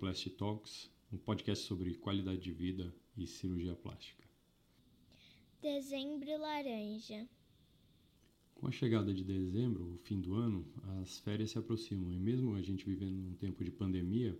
Plastic 0.00 0.34
Talks, 0.38 0.90
um 1.12 1.18
podcast 1.18 1.66
sobre 1.66 1.92
qualidade 1.92 2.40
de 2.40 2.50
vida 2.50 2.90
e 3.18 3.26
cirurgia 3.26 3.76
plástica. 3.76 4.24
Dezembro 5.60 6.38
laranja. 6.38 7.28
Com 8.54 8.66
a 8.66 8.70
chegada 8.70 9.12
de 9.12 9.22
dezembro, 9.22 9.92
o 9.92 9.98
fim 9.98 10.18
do 10.18 10.34
ano, 10.34 10.66
as 11.02 11.18
férias 11.18 11.50
se 11.50 11.58
aproximam 11.58 12.10
e 12.10 12.18
mesmo 12.18 12.54
a 12.54 12.62
gente 12.62 12.86
vivendo 12.86 13.12
num 13.12 13.34
tempo 13.34 13.62
de 13.62 13.70
pandemia, 13.70 14.34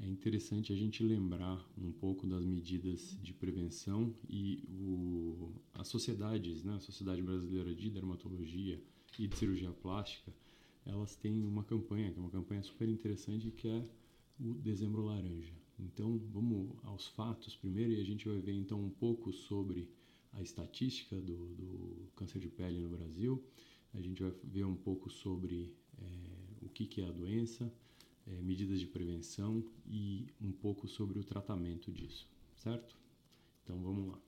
é 0.00 0.08
interessante 0.08 0.72
a 0.72 0.76
gente 0.76 1.00
lembrar 1.04 1.64
um 1.80 1.92
pouco 1.92 2.26
das 2.26 2.44
medidas 2.44 3.16
de 3.22 3.32
prevenção 3.32 4.12
e 4.28 4.64
o, 4.68 5.52
as 5.74 5.86
sociedades, 5.86 6.64
né, 6.64 6.74
a 6.74 6.80
Sociedade 6.80 7.22
Brasileira 7.22 7.72
de 7.72 7.88
Dermatologia 7.88 8.82
e 9.16 9.28
de 9.28 9.36
Cirurgia 9.36 9.70
Plástica, 9.70 10.34
elas 10.84 11.14
têm 11.14 11.44
uma 11.44 11.62
campanha, 11.62 12.10
que 12.10 12.18
é 12.18 12.20
uma 12.20 12.30
campanha 12.30 12.64
super 12.64 12.88
interessante, 12.88 13.52
que 13.52 13.68
é 13.68 13.84
o 14.40 14.54
Dezembro 14.54 15.02
Laranja. 15.02 15.52
Então, 15.78 16.18
vamos 16.32 16.76
aos 16.84 17.06
fatos 17.08 17.56
primeiro 17.56 17.92
e 17.92 18.00
a 18.00 18.04
gente 18.04 18.28
vai 18.28 18.38
ver 18.38 18.52
então 18.52 18.80
um 18.80 18.90
pouco 18.90 19.32
sobre 19.32 19.88
a 20.32 20.42
estatística 20.42 21.20
do, 21.20 21.54
do 21.54 22.08
câncer 22.14 22.38
de 22.38 22.48
pele 22.48 22.80
no 22.80 22.88
Brasil. 22.88 23.42
A 23.94 24.00
gente 24.00 24.22
vai 24.22 24.32
ver 24.44 24.64
um 24.64 24.74
pouco 24.74 25.10
sobre 25.10 25.74
é, 26.00 26.04
o 26.62 26.68
que, 26.68 26.86
que 26.86 27.00
é 27.00 27.06
a 27.06 27.12
doença, 27.12 27.72
é, 28.26 28.42
medidas 28.42 28.80
de 28.80 28.86
prevenção 28.86 29.64
e 29.86 30.26
um 30.40 30.52
pouco 30.52 30.86
sobre 30.86 31.18
o 31.18 31.24
tratamento 31.24 31.90
disso, 31.90 32.28
certo? 32.56 32.96
Então 33.64 33.80
vamos 33.82 34.08
lá. 34.08 34.20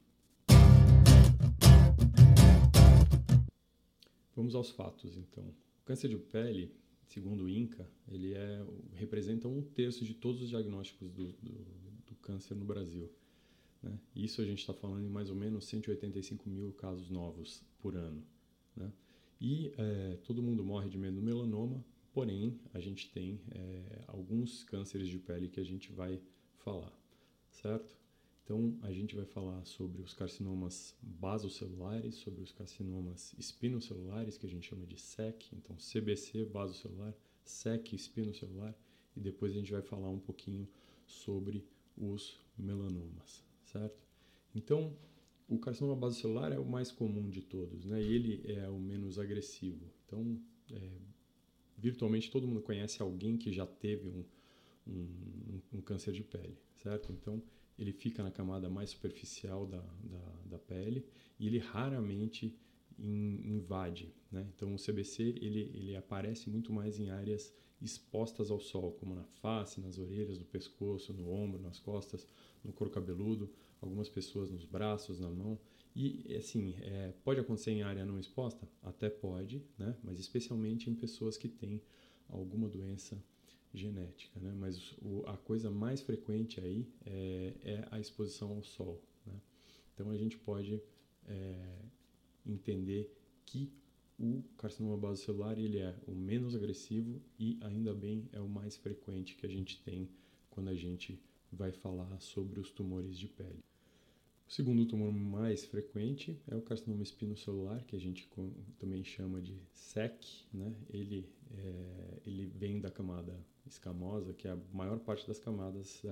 Vamos 4.35 4.55
aos 4.55 4.71
fatos, 4.71 5.17
então. 5.17 5.45
O 5.45 5.85
câncer 5.85 6.09
de 6.09 6.17
pele, 6.17 6.73
segundo 7.11 7.45
o 7.45 7.49
INCA, 7.49 7.89
ele 8.09 8.33
é, 8.35 8.65
representa 8.95 9.47
um 9.47 9.63
terço 9.63 10.05
de 10.05 10.15
todos 10.15 10.43
os 10.43 10.49
diagnósticos 10.49 11.11
do, 11.11 11.33
do, 11.33 11.53
do 12.07 12.15
câncer 12.23 12.55
no 12.55 12.65
Brasil. 12.65 13.11
Né? 13.83 13.99
Isso 14.17 14.41
a 14.41 14.45
gente 14.45 14.61
está 14.61 14.73
falando 14.73 15.05
em 15.05 15.11
mais 15.11 15.31
ou 15.31 15.37
menos 15.37 15.67
185 15.67 16.49
mil 16.49 16.73
casos 16.73 17.11
novos 17.11 17.63
por 17.79 17.95
ano. 17.95 18.23
Né? 18.75 18.93
E 19.41 19.73
é, 19.77 20.19
todo 20.25 20.43
mundo 20.43 20.65
morre 20.65 20.89
de 20.89 20.99
medo 20.99 21.17
do 21.17 21.23
melanoma, 21.23 21.85
Porém, 22.13 22.59
a 22.75 22.81
gente 22.81 23.09
tem 23.11 23.41
é, 23.53 24.05
alguns 24.09 24.65
cânceres 24.65 25.09
de 25.09 25.19
pele 25.19 25.49
que 25.49 25.61
a 25.61 25.65
gente 25.65 25.93
vai 25.93 26.21
falar, 26.57 26.93
certo? 27.51 27.97
Então, 28.51 28.77
a 28.83 28.91
gente 28.91 29.15
vai 29.15 29.25
falar 29.25 29.65
sobre 29.65 30.03
os 30.03 30.13
carcinomas 30.13 30.97
basocelulares, 31.01 32.17
sobre 32.17 32.43
os 32.43 32.51
carcinomas 32.51 33.33
espinocelulares, 33.39 34.37
que 34.37 34.45
a 34.45 34.49
gente 34.49 34.69
chama 34.69 34.85
de 34.85 35.01
SEC, 35.01 35.53
então 35.53 35.77
CBC 35.77 36.47
basocelular, 36.47 37.15
SEC 37.45 37.93
espinocelular, 37.93 38.75
e 39.17 39.21
depois 39.21 39.53
a 39.53 39.55
gente 39.55 39.71
vai 39.71 39.83
falar 39.83 40.11
um 40.11 40.19
pouquinho 40.19 40.67
sobre 41.07 41.65
os 41.97 42.41
melanomas, 42.59 43.45
certo? 43.67 44.05
Então, 44.53 44.97
o 45.49 45.57
carcinoma 45.57 45.95
basocelular 45.95 46.53
é 46.53 46.59
o 46.59 46.67
mais 46.67 46.91
comum 46.91 47.31
de 47.31 47.43
todos, 47.43 47.85
né? 47.85 48.03
Ele 48.03 48.43
é 48.51 48.69
o 48.69 48.81
menos 48.81 49.17
agressivo. 49.21 49.89
Então, 50.05 50.43
é, 50.73 50.91
virtualmente 51.79 52.29
todo 52.33 52.49
mundo 52.49 52.63
conhece 52.63 53.01
alguém 53.01 53.37
que 53.37 53.53
já 53.53 53.65
teve 53.65 54.09
um, 54.09 54.25
um, 54.89 55.61
um, 55.75 55.81
câncer 55.81 56.13
de 56.13 56.25
pele, 56.25 56.59
certo? 56.83 57.13
Então, 57.13 57.41
ele 57.81 57.93
fica 57.93 58.23
na 58.23 58.31
camada 58.31 58.69
mais 58.69 58.91
superficial 58.91 59.67
da, 59.67 59.81
da, 59.81 60.35
da 60.45 60.59
pele 60.59 61.07
e 61.39 61.47
ele 61.47 61.59
raramente 61.59 62.55
in, 62.99 63.41
invade, 63.57 64.15
né? 64.31 64.47
Então, 64.55 64.75
o 64.75 64.79
CBC, 64.79 65.23
ele, 65.41 65.71
ele 65.75 65.97
aparece 65.97 66.51
muito 66.51 66.71
mais 66.73 67.01
em 67.01 67.09
áreas 67.11 67.53
expostas 67.81 68.51
ao 68.51 68.61
sol, 68.61 68.93
como 68.93 69.15
na 69.15 69.25
face, 69.25 69.81
nas 69.81 69.99
orelhas, 69.99 70.39
no 70.39 70.45
pescoço, 70.45 71.15
no 71.15 71.33
ombro, 71.33 71.59
nas 71.59 71.79
costas, 71.79 72.27
no 72.63 72.73
couro 72.73 72.93
cabeludo, 72.93 73.51
algumas 73.81 74.11
pessoas 74.11 74.51
nos 74.51 74.67
braços, 74.67 75.19
na 75.19 75.31
mão. 75.31 75.59
E, 75.97 76.37
assim, 76.37 76.75
é, 76.83 77.15
pode 77.25 77.41
acontecer 77.41 77.71
em 77.71 77.83
área 77.83 78.05
não 78.05 78.19
exposta? 78.19 78.69
Até 78.83 79.09
pode, 79.09 79.65
né? 79.79 79.97
mas 80.05 80.21
especialmente 80.21 80.91
em 80.91 80.95
pessoas 80.95 81.39
que 81.39 81.49
têm 81.49 81.81
alguma 82.29 82.69
doença 82.69 83.21
genética. 83.73 84.39
Né? 84.41 84.53
Mas 84.57 84.93
o, 85.01 85.25
a 85.27 85.37
coisa 85.37 85.71
mais 85.71 86.01
frequente 86.01 86.61
aí 86.61 86.87
é, 87.05 87.55
é 87.63 87.89
a 87.91 88.01
exposição 88.01 88.51
ao 88.51 88.63
sol. 88.63 89.03
Né? 89.27 89.35
Então, 89.95 90.11
a 90.11 90.17
gente 90.17 90.37
pode 90.37 90.83
é, 91.27 91.79
entender 92.47 93.15
que 93.47 93.73
o 94.19 94.43
carcinoma 94.59 94.97
basocelular 94.99 95.59
ele 95.59 95.79
é 95.79 95.95
o 96.07 96.13
menos 96.13 96.55
agressivo 96.55 97.21
e 97.39 97.59
ainda 97.63 97.95
bem 97.95 98.29
é 98.33 98.41
o 98.41 98.49
mais 98.49 98.77
frequente 98.77 99.35
que 99.35 99.47
a 99.47 99.49
gente 99.49 99.83
tem 99.83 100.11
quando 100.51 100.69
a 100.69 100.75
gente 100.75 101.19
vai 101.51 101.73
falar 101.73 102.21
sobre 102.21 102.61
os 102.61 102.71
tumores 102.71 103.19
de 103.19 103.27
pele. 103.29 103.65
O 104.47 104.53
segundo 104.53 104.85
tumor 104.85 105.13
mais 105.13 105.65
frequente 105.65 106.37
é 106.49 106.57
o 106.57 106.61
carcinoma 106.61 107.05
espinocelular, 107.05 107.85
que 107.87 107.95
a 107.95 108.01
gente 108.01 108.29
também 108.79 109.05
chama 109.05 109.41
de 109.41 109.57
SEC. 109.73 110.27
Né? 110.53 110.75
Ele, 110.89 111.25
é, 111.53 112.21
ele 112.27 112.47
vem 112.47 112.81
da 112.81 112.91
camada 112.91 113.39
escamosa, 113.71 114.35
que 114.35 114.47
é 114.47 114.53
a 114.53 114.59
maior 114.73 114.99
parte 114.99 115.27
das 115.27 115.39
camadas 115.39 116.03
é, 116.05 116.11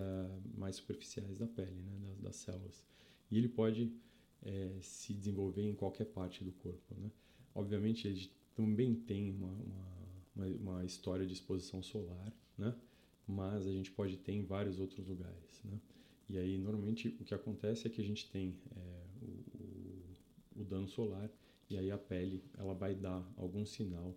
mais 0.56 0.76
superficiais 0.76 1.38
da 1.38 1.46
pele, 1.46 1.80
né? 1.82 1.98
das, 2.02 2.18
das, 2.18 2.36
células. 2.36 2.84
E 3.30 3.36
ele 3.36 3.48
pode 3.48 3.92
é, 4.42 4.78
se 4.80 5.12
desenvolver 5.12 5.62
em 5.62 5.74
qualquer 5.74 6.06
parte 6.06 6.44
do 6.44 6.52
corpo. 6.52 6.94
Né? 6.96 7.10
Obviamente, 7.54 8.06
ele 8.06 8.30
também 8.54 8.94
tem 8.94 9.30
uma, 9.30 9.52
uma, 10.34 10.46
uma 10.46 10.84
história 10.84 11.26
de 11.26 11.32
exposição 11.32 11.82
solar, 11.82 12.32
né? 12.56 12.74
mas 13.26 13.66
a 13.66 13.72
gente 13.72 13.90
pode 13.90 14.16
ter 14.16 14.32
em 14.32 14.44
vários 14.44 14.78
outros 14.78 15.06
lugares. 15.06 15.62
Né? 15.64 15.78
E 16.28 16.38
aí, 16.38 16.58
normalmente, 16.58 17.08
o 17.20 17.24
que 17.24 17.34
acontece 17.34 17.86
é 17.86 17.90
que 17.90 18.00
a 18.00 18.04
gente 18.04 18.30
tem 18.30 18.56
é, 18.74 19.04
o, 19.22 19.26
o, 20.56 20.60
o, 20.62 20.64
dano 20.64 20.88
solar 20.88 21.30
e 21.70 21.76
aí 21.76 21.90
a 21.90 21.98
pele 21.98 22.42
ela 22.56 22.74
vai 22.74 22.94
dar 22.94 23.26
algum 23.36 23.64
sinal 23.64 24.14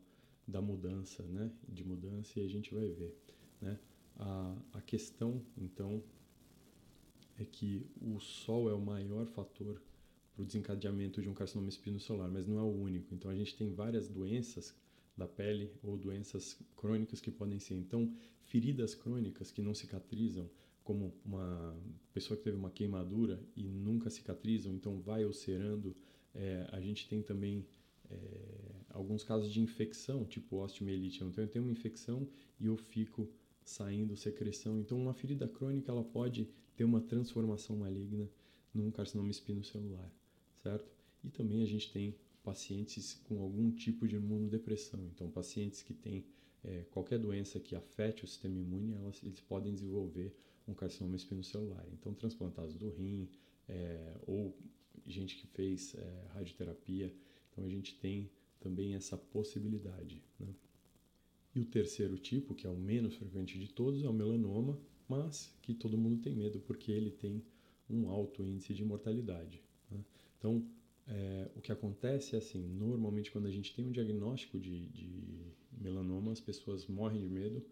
da 0.51 0.61
mudança, 0.61 1.23
né? 1.23 1.51
De 1.67 1.83
mudança 1.83 2.39
e 2.39 2.45
a 2.45 2.47
gente 2.47 2.73
vai 2.73 2.87
ver, 2.87 3.15
né? 3.61 3.79
A, 4.17 4.55
a 4.73 4.81
questão, 4.81 5.41
então, 5.57 6.03
é 7.39 7.45
que 7.45 7.87
o 8.01 8.19
sol 8.19 8.69
é 8.69 8.73
o 8.73 8.81
maior 8.81 9.25
fator 9.25 9.81
para 10.33 10.43
o 10.43 10.45
desencadeamento 10.45 11.21
de 11.21 11.29
um 11.29 11.33
carcinoma 11.33 11.69
espinocelular, 11.69 12.29
mas 12.29 12.45
não 12.45 12.59
é 12.59 12.61
o 12.61 12.71
único. 12.71 13.13
Então, 13.13 13.31
a 13.31 13.35
gente 13.35 13.55
tem 13.55 13.73
várias 13.73 14.07
doenças 14.07 14.75
da 15.17 15.27
pele 15.27 15.71
ou 15.81 15.97
doenças 15.97 16.59
crônicas 16.75 17.19
que 17.19 17.31
podem 17.31 17.59
ser. 17.59 17.75
Então, 17.75 18.13
feridas 18.43 18.93
crônicas 18.93 19.51
que 19.51 19.61
não 19.61 19.73
cicatrizam, 19.73 20.49
como 20.83 21.13
uma 21.23 21.75
pessoa 22.13 22.37
que 22.37 22.43
teve 22.43 22.57
uma 22.57 22.71
queimadura 22.71 23.39
e 23.55 23.63
nunca 23.63 24.09
cicatrizam, 24.09 24.73
então 24.73 24.99
vai 24.99 25.25
ulcerando. 25.25 25.95
É, 26.33 26.67
a 26.71 26.79
gente 26.81 27.07
tem 27.07 27.21
também 27.21 27.65
é, 28.11 28.75
alguns 28.89 29.23
casos 29.23 29.51
de 29.51 29.61
infecção, 29.61 30.25
tipo 30.25 30.57
osteomielite. 30.57 31.23
Então 31.23 31.43
eu 31.43 31.49
tenho 31.49 31.65
uma 31.65 31.71
infecção 31.71 32.27
e 32.59 32.65
eu 32.65 32.77
fico 32.77 33.29
saindo 33.63 34.15
secreção. 34.15 34.79
Então 34.79 34.99
uma 34.99 35.13
ferida 35.13 35.47
crônica 35.47 35.91
ela 35.91 36.03
pode 36.03 36.49
ter 36.75 36.83
uma 36.83 37.01
transformação 37.01 37.75
maligna 37.75 38.29
num 38.73 38.91
carcinoma 38.91 39.29
espinocelular, 39.29 40.11
certo? 40.61 40.91
E 41.23 41.29
também 41.29 41.61
a 41.61 41.67
gente 41.67 41.91
tem 41.91 42.15
pacientes 42.43 43.13
com 43.13 43.41
algum 43.41 43.71
tipo 43.71 44.07
de 44.07 44.15
imunodepressão. 44.15 44.99
Então 45.13 45.29
pacientes 45.29 45.81
que 45.81 45.93
têm 45.93 46.25
é, 46.63 46.85
qualquer 46.91 47.19
doença 47.19 47.59
que 47.59 47.75
afete 47.75 48.23
o 48.23 48.27
sistema 48.27 48.57
imune, 48.57 48.93
elas, 48.93 49.23
eles 49.23 49.39
podem 49.39 49.73
desenvolver 49.73 50.35
um 50.67 50.73
carcinoma 50.73 51.15
espinocelular. 51.15 51.85
Então, 51.93 52.13
transplantados 52.13 52.75
do 52.75 52.89
rim 52.89 53.27
é, 53.67 54.15
ou 54.27 54.55
gente 55.05 55.35
que 55.35 55.47
fez 55.47 55.95
é, 55.95 56.25
radioterapia. 56.33 57.13
Então, 57.51 57.65
a 57.65 57.69
gente 57.69 57.95
tem 57.95 58.29
também 58.59 58.95
essa 58.95 59.17
possibilidade. 59.17 60.23
Né? 60.39 60.47
E 61.53 61.59
o 61.59 61.65
terceiro 61.65 62.17
tipo, 62.17 62.55
que 62.55 62.65
é 62.65 62.69
o 62.69 62.77
menos 62.77 63.15
frequente 63.15 63.59
de 63.59 63.67
todos, 63.67 64.03
é 64.03 64.07
o 64.07 64.13
melanoma, 64.13 64.79
mas 65.07 65.53
que 65.61 65.73
todo 65.73 65.97
mundo 65.97 66.21
tem 66.21 66.33
medo 66.33 66.59
porque 66.59 66.91
ele 66.91 67.11
tem 67.11 67.43
um 67.89 68.09
alto 68.09 68.45
índice 68.45 68.73
de 68.73 68.85
mortalidade. 68.85 69.61
Né? 69.89 69.99
Então, 70.37 70.65
é, 71.07 71.51
o 71.55 71.61
que 71.61 71.71
acontece 71.71 72.35
é 72.35 72.39
assim: 72.39 72.65
normalmente, 72.65 73.31
quando 73.31 73.47
a 73.47 73.51
gente 73.51 73.73
tem 73.75 73.85
um 73.85 73.91
diagnóstico 73.91 74.59
de, 74.59 74.87
de 74.87 75.51
melanoma, 75.71 76.31
as 76.31 76.39
pessoas 76.39 76.87
morrem 76.87 77.21
de 77.21 77.29
medo, 77.29 77.65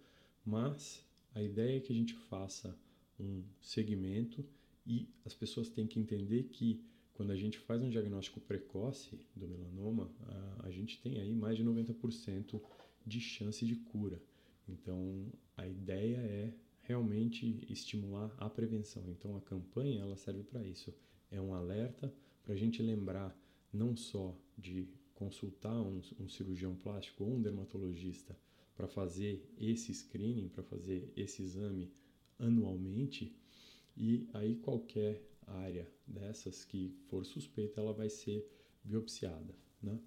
mas 0.45 1.05
a 1.33 1.41
ideia 1.41 1.77
é 1.77 1.79
que 1.79 1.93
a 1.93 1.95
gente 1.95 2.13
faça 2.13 2.77
um 3.19 3.43
segmento 3.61 4.43
e 4.85 5.07
as 5.23 5.33
pessoas 5.33 5.69
têm 5.69 5.87
que 5.87 5.99
entender 5.99 6.43
que 6.43 6.83
quando 7.19 7.31
a 7.31 7.35
gente 7.35 7.57
faz 7.57 7.81
um 7.81 7.89
diagnóstico 7.89 8.39
precoce 8.39 9.19
do 9.35 9.45
melanoma, 9.45 10.09
a, 10.25 10.67
a 10.67 10.71
gente 10.71 11.01
tem 11.01 11.19
aí 11.19 11.35
mais 11.35 11.57
de 11.57 11.65
90% 11.65 12.61
de 13.05 13.19
chance 13.19 13.65
de 13.65 13.75
cura. 13.75 14.23
Então, 14.65 15.25
a 15.57 15.67
ideia 15.67 16.15
é 16.15 16.53
realmente 16.81 17.67
estimular 17.69 18.33
a 18.37 18.49
prevenção. 18.49 19.03
Então, 19.09 19.35
a 19.35 19.41
campanha 19.41 19.99
ela 19.99 20.15
serve 20.15 20.43
para 20.43 20.63
isso. 20.63 20.93
É 21.29 21.41
um 21.41 21.53
alerta 21.53 22.09
para 22.41 22.53
a 22.53 22.57
gente 22.57 22.81
lembrar 22.81 23.37
não 23.73 23.97
só 23.97 24.33
de 24.57 24.87
consultar 25.13 25.75
um, 25.75 26.01
um 26.21 26.29
cirurgião 26.29 26.73
plástico 26.73 27.25
ou 27.25 27.35
um 27.35 27.41
dermatologista 27.41 28.33
para 28.77 28.87
fazer 28.87 29.45
esse 29.59 29.93
screening, 29.93 30.47
para 30.47 30.63
fazer 30.63 31.11
esse 31.17 31.41
exame 31.41 31.91
anualmente 32.39 33.35
e 33.97 34.25
aí 34.33 34.55
qualquer 34.55 35.21
área 35.53 35.87
dessas 36.05 36.63
que 36.65 36.95
for 37.07 37.25
suspeita, 37.25 37.79
ela 37.79 37.93
vai 37.93 38.09
ser 38.09 38.47
biopsiada, 38.83 39.55
né? 39.81 39.99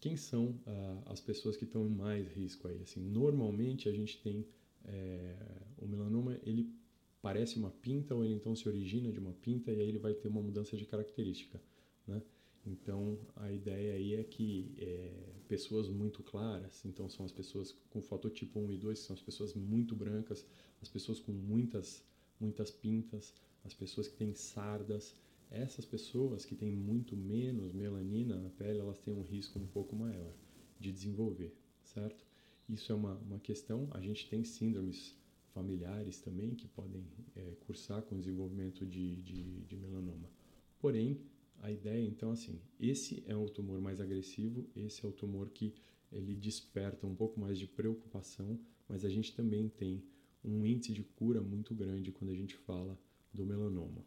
Quem 0.00 0.16
são 0.16 0.60
ah, 0.66 1.02
as 1.06 1.20
pessoas 1.20 1.56
que 1.56 1.64
estão 1.64 1.86
em 1.86 1.90
mais 1.90 2.28
risco 2.28 2.68
aí? 2.68 2.82
Assim, 2.82 3.00
normalmente 3.00 3.88
a 3.88 3.92
gente 3.92 4.22
tem 4.22 4.46
é, 4.84 5.36
o 5.76 5.86
melanoma, 5.86 6.38
ele 6.44 6.72
parece 7.20 7.58
uma 7.58 7.70
pinta 7.70 8.14
ou 8.14 8.24
ele 8.24 8.34
então 8.34 8.54
se 8.54 8.68
origina 8.68 9.10
de 9.10 9.18
uma 9.18 9.32
pinta 9.32 9.72
e 9.72 9.80
aí 9.80 9.88
ele 9.88 9.98
vai 9.98 10.14
ter 10.14 10.28
uma 10.28 10.40
mudança 10.40 10.76
de 10.76 10.86
característica, 10.86 11.60
né? 12.06 12.22
Então 12.64 13.18
a 13.36 13.50
ideia 13.50 13.94
aí 13.94 14.14
é 14.14 14.22
que 14.22 14.74
é, 14.78 15.32
pessoas 15.48 15.88
muito 15.88 16.22
claras, 16.22 16.84
então 16.84 17.08
são 17.08 17.24
as 17.24 17.32
pessoas 17.32 17.72
com 17.90 18.00
fototipo 18.00 18.60
1 18.60 18.72
e 18.72 18.76
2, 18.76 18.98
que 19.00 19.06
são 19.06 19.14
as 19.14 19.22
pessoas 19.22 19.54
muito 19.54 19.96
brancas, 19.96 20.46
as 20.80 20.88
pessoas 20.88 21.18
com 21.18 21.32
muitas 21.32 22.04
muitas 22.40 22.70
pintas, 22.70 23.34
as 23.68 23.74
pessoas 23.74 24.08
que 24.08 24.16
têm 24.16 24.34
sardas, 24.34 25.14
essas 25.50 25.84
pessoas 25.84 26.44
que 26.44 26.56
têm 26.56 26.72
muito 26.72 27.14
menos 27.16 27.72
melanina 27.72 28.36
na 28.40 28.48
pele, 28.48 28.80
elas 28.80 28.98
têm 28.98 29.14
um 29.14 29.22
risco 29.22 29.58
um 29.58 29.66
pouco 29.66 29.94
maior 29.94 30.32
de 30.80 30.90
desenvolver, 30.90 31.54
certo? 31.84 32.24
Isso 32.68 32.90
é 32.90 32.94
uma, 32.94 33.14
uma 33.18 33.38
questão. 33.38 33.88
A 33.92 34.00
gente 34.00 34.28
tem 34.28 34.42
síndromes 34.42 35.14
familiares 35.52 36.18
também 36.20 36.54
que 36.54 36.66
podem 36.68 37.04
é, 37.36 37.56
cursar 37.66 38.02
com 38.02 38.18
desenvolvimento 38.18 38.86
de, 38.86 39.16
de, 39.22 39.60
de 39.62 39.76
melanoma. 39.76 40.30
Porém, 40.78 41.20
a 41.60 41.70
ideia 41.70 42.06
então 42.06 42.30
assim, 42.30 42.60
esse 42.80 43.22
é 43.26 43.36
o 43.36 43.50
tumor 43.50 43.80
mais 43.80 44.00
agressivo, 44.00 44.66
esse 44.76 45.04
é 45.04 45.08
o 45.08 45.12
tumor 45.12 45.50
que 45.50 45.74
ele 46.10 46.34
desperta 46.34 47.06
um 47.06 47.14
pouco 47.14 47.38
mais 47.38 47.58
de 47.58 47.66
preocupação, 47.66 48.58
mas 48.88 49.04
a 49.04 49.10
gente 49.10 49.34
também 49.34 49.68
tem 49.68 50.02
um 50.42 50.64
índice 50.64 50.92
de 50.92 51.02
cura 51.02 51.42
muito 51.42 51.74
grande 51.74 52.12
quando 52.12 52.30
a 52.30 52.34
gente 52.34 52.54
fala 52.54 52.98
do 53.38 53.46
melanoma. 53.46 54.04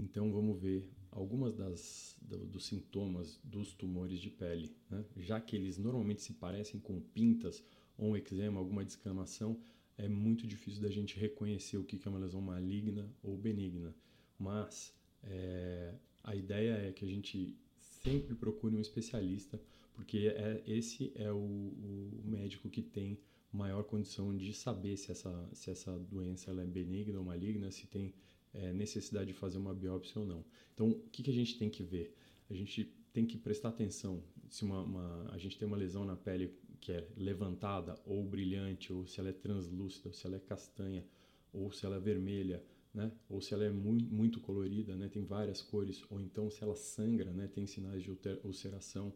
Então 0.00 0.32
vamos 0.32 0.58
ver 0.58 0.88
algumas 1.10 1.54
das 1.54 2.16
do, 2.22 2.38
dos 2.46 2.64
sintomas 2.64 3.38
dos 3.44 3.74
tumores 3.74 4.18
de 4.18 4.30
pele, 4.30 4.74
né? 4.90 5.04
já 5.18 5.38
que 5.38 5.54
eles 5.54 5.76
normalmente 5.76 6.22
se 6.22 6.32
parecem 6.32 6.80
com 6.80 6.98
pintas 6.98 7.62
ou 7.98 8.10
um 8.10 8.16
eczema, 8.16 8.58
alguma 8.58 8.82
descamação, 8.82 9.60
é 9.98 10.08
muito 10.08 10.46
difícil 10.46 10.80
da 10.80 10.90
gente 10.90 11.18
reconhecer 11.20 11.76
o 11.76 11.84
que 11.84 12.00
é 12.02 12.10
uma 12.10 12.18
lesão 12.18 12.40
maligna 12.40 13.08
ou 13.22 13.36
benigna. 13.36 13.94
Mas 14.38 14.94
é, 15.22 15.94
a 16.22 16.34
ideia 16.34 16.88
é 16.88 16.92
que 16.92 17.04
a 17.04 17.08
gente 17.08 17.54
sempre 18.02 18.34
procure 18.34 18.74
um 18.74 18.80
especialista, 18.80 19.60
porque 19.92 20.32
é, 20.34 20.62
esse 20.66 21.12
é 21.14 21.30
o, 21.30 21.36
o 21.36 22.22
médico 22.24 22.68
que 22.70 22.82
tem 22.82 23.18
maior 23.54 23.84
condição 23.84 24.36
de 24.36 24.52
saber 24.52 24.96
se 24.96 25.12
essa, 25.12 25.48
se 25.52 25.70
essa 25.70 25.96
doença 25.98 26.50
ela 26.50 26.62
é 26.62 26.66
benigna 26.66 27.18
ou 27.18 27.24
maligna, 27.24 27.70
se 27.70 27.86
tem 27.86 28.12
é, 28.52 28.72
necessidade 28.72 29.26
de 29.26 29.32
fazer 29.32 29.58
uma 29.58 29.72
biópsia 29.72 30.20
ou 30.20 30.26
não. 30.26 30.44
Então, 30.74 30.90
o 30.90 31.08
que, 31.10 31.22
que 31.22 31.30
a 31.30 31.34
gente 31.34 31.56
tem 31.56 31.70
que 31.70 31.82
ver? 31.82 32.16
A 32.50 32.54
gente 32.54 32.84
tem 33.12 33.24
que 33.24 33.38
prestar 33.38 33.68
atenção 33.68 34.22
se 34.50 34.64
uma, 34.64 34.82
uma, 34.82 35.30
a 35.30 35.38
gente 35.38 35.56
tem 35.56 35.66
uma 35.66 35.76
lesão 35.76 36.04
na 36.04 36.16
pele 36.16 36.52
que 36.80 36.92
é 36.92 37.08
levantada 37.16 37.98
ou 38.04 38.22
brilhante, 38.24 38.92
ou 38.92 39.06
se 39.06 39.18
ela 39.20 39.30
é 39.30 39.32
translúcida, 39.32 40.08
ou 40.08 40.12
se 40.12 40.26
ela 40.26 40.36
é 40.36 40.40
castanha, 40.40 41.04
ou 41.52 41.72
se 41.72 41.86
ela 41.86 41.96
é 41.96 42.00
vermelha, 42.00 42.62
né? 42.92 43.10
ou 43.28 43.40
se 43.40 43.54
ela 43.54 43.64
é 43.64 43.70
muito, 43.70 44.12
muito 44.12 44.40
colorida, 44.40 44.94
né? 44.94 45.08
tem 45.08 45.24
várias 45.24 45.62
cores, 45.62 46.04
ou 46.10 46.20
então 46.20 46.50
se 46.50 46.62
ela 46.62 46.76
sangra, 46.76 47.32
né? 47.32 47.48
tem 47.48 47.66
sinais 47.66 48.02
de 48.02 48.10
ulceração. 48.42 49.14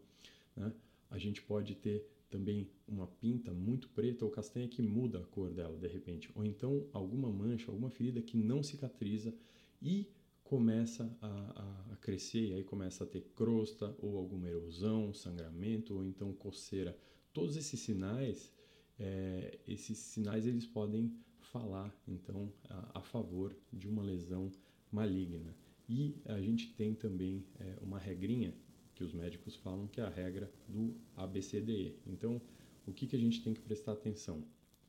Né? 0.55 0.73
A 1.11 1.17
gente 1.17 1.41
pode 1.41 1.75
ter 1.75 2.09
também 2.29 2.69
uma 2.87 3.07
pinta 3.07 3.51
muito 3.53 3.89
preta 3.89 4.23
ou 4.23 4.31
castanha 4.31 4.67
que 4.67 4.81
muda 4.81 5.19
a 5.19 5.25
cor 5.25 5.51
dela 5.51 5.77
de 5.77 5.87
repente, 5.87 6.29
ou 6.35 6.45
então 6.45 6.87
alguma 6.93 7.29
mancha, 7.31 7.71
alguma 7.71 7.89
ferida 7.89 8.21
que 8.21 8.37
não 8.37 8.61
cicatriza 8.61 9.33
e 9.81 10.07
começa 10.43 11.15
a, 11.21 11.91
a, 11.91 11.95
crescer 11.97 12.49
e 12.49 12.53
aí 12.55 12.63
começa 12.63 13.03
a 13.03 13.07
ter 13.07 13.21
crosta 13.35 13.95
ou 13.99 14.17
alguma 14.17 14.47
erosão, 14.47 15.13
sangramento 15.13 15.95
ou 15.95 16.03
então 16.03 16.33
coceira. 16.33 16.97
Todos 17.31 17.55
esses 17.55 17.79
sinais, 17.79 18.51
é, 18.99 19.59
esses 19.67 19.97
sinais 19.97 20.47
eles 20.47 20.65
podem 20.65 21.13
falar 21.39 21.95
então 22.07 22.51
a, 22.67 22.99
a, 22.99 23.01
favor 23.01 23.55
de 23.71 23.87
uma 23.87 24.01
lesão 24.01 24.51
maligna. 24.91 25.55
E 25.87 26.15
a 26.25 26.39
gente 26.39 26.73
tem 26.73 26.95
também 26.95 27.45
é, 27.59 27.77
uma 27.81 27.99
regrinha 27.99 28.53
que 28.99 29.03
os 29.05 29.13
médicos 29.13 29.55
falam 29.55 29.87
que 29.87 30.01
é 30.01 30.03
a 30.03 30.09
regra 30.09 30.51
do 30.67 30.93
ABCDE. 31.15 31.95
Então, 32.05 32.41
o 32.85 32.91
que, 32.91 33.07
que 33.07 33.15
a 33.15 33.19
gente 33.19 33.41
tem 33.41 33.53
que 33.53 33.61
prestar 33.61 33.93
atenção? 33.93 34.43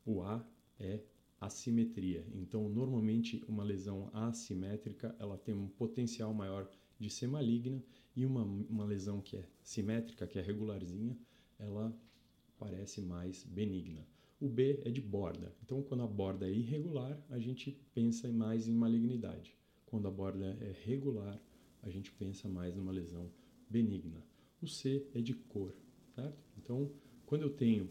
O 0.05 0.21
A 0.21 0.45
é 0.77 0.99
assimetria. 1.39 2.25
Então, 2.33 2.67
normalmente, 2.67 3.41
uma 3.47 3.63
lesão 3.63 4.09
assimétrica 4.11 5.15
ela 5.17 5.37
tem 5.37 5.55
um 5.55 5.69
potencial 5.69 6.33
maior 6.33 6.69
de 6.99 7.09
ser 7.09 7.27
maligna 7.27 7.81
e 8.13 8.25
uma, 8.25 8.43
uma 8.43 8.83
lesão 8.83 9.21
que 9.21 9.37
é 9.37 9.47
simétrica, 9.63 10.27
que 10.27 10.37
é 10.37 10.41
regularzinha, 10.41 11.17
ela 11.57 11.97
parece 12.59 12.99
mais 12.99 13.45
benigna. 13.45 14.05
O 14.41 14.49
B 14.49 14.81
é 14.83 14.91
de 14.91 14.99
borda. 14.99 15.55
Então, 15.63 15.81
quando 15.81 16.03
a 16.03 16.07
borda 16.07 16.49
é 16.49 16.51
irregular, 16.51 17.17
a 17.29 17.39
gente 17.39 17.79
pensa 17.93 18.29
mais 18.29 18.67
em 18.67 18.73
malignidade. 18.73 19.55
Quando 19.85 20.09
a 20.09 20.11
borda 20.11 20.57
é 20.59 20.75
regular, 20.83 21.41
a 21.81 21.89
gente 21.89 22.11
pensa 22.11 22.49
mais 22.49 22.75
numa 22.75 22.91
lesão 22.91 23.31
benigna. 23.71 24.21
O 24.61 24.67
C 24.67 25.07
é 25.13 25.21
de 25.21 25.33
cor, 25.33 25.73
certo? 26.13 26.37
Então, 26.57 26.91
quando 27.25 27.43
eu 27.43 27.49
tenho 27.49 27.89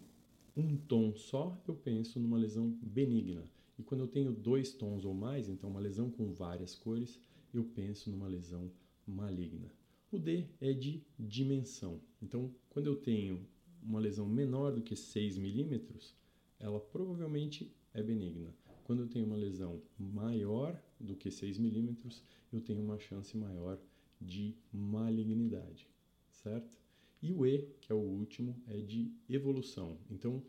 um 0.55 0.77
tom 0.77 1.17
só, 1.17 1.59
eu 1.67 1.75
penso 1.75 2.21
numa 2.21 2.37
lesão 2.37 2.71
benigna. 2.83 3.51
E 3.79 3.83
quando 3.83 4.03
eu 4.03 4.09
tenho 4.09 4.31
dois 4.31 4.75
tons 4.75 5.07
ou 5.07 5.15
mais, 5.15 5.49
então 5.49 5.71
uma 5.71 5.81
lesão 5.81 6.11
com 6.11 6.35
várias 6.35 6.75
cores, 6.75 7.19
eu 7.55 7.65
penso 7.65 8.11
numa 8.11 8.29
lesão 8.29 8.71
maligna. 9.07 9.73
O 10.13 10.19
D 10.19 10.47
é 10.61 10.75
de 10.75 11.03
dimensão. 11.19 11.99
Então, 12.21 12.55
quando 12.69 12.87
eu 12.87 12.97
tenho 12.97 13.47
uma 13.83 13.99
lesão 13.99 14.29
menor 14.29 14.73
do 14.73 14.83
que 14.83 14.95
6 14.95 15.39
milímetros, 15.39 16.15
ela 16.59 16.79
provavelmente 16.79 17.75
é 17.95 18.03
benigna. 18.03 18.55
Quando 18.85 19.03
eu 19.03 19.09
tenho 19.09 19.25
uma 19.25 19.37
lesão 19.37 19.81
maior 19.99 20.79
do 20.99 21.17
que 21.17 21.31
6 21.31 21.57
milímetros, 21.59 22.23
eu 22.53 22.61
tenho 22.61 22.83
uma 22.83 22.99
chance 22.99 23.35
maior 23.37 23.81
de 24.21 24.55
malignidade, 24.73 25.89
certo? 26.31 26.79
E 27.23 27.33
o 27.33 27.47
E, 27.47 27.69
que 27.81 27.93
é 27.93 27.95
o 27.95 27.99
último, 27.99 28.61
é 28.67 28.79
de 28.79 29.13
evolução. 29.29 29.99
Então, 30.11 30.43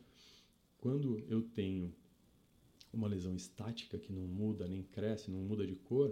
quando 0.79 1.19
eu 1.27 1.41
tenho 1.41 1.93
uma 2.93 3.07
lesão 3.07 3.35
estática 3.35 3.97
que 3.97 4.11
não 4.11 4.23
muda, 4.23 4.67
nem 4.67 4.83
cresce, 4.83 5.31
não 5.31 5.39
muda 5.39 5.65
de 5.65 5.75
cor, 5.75 6.11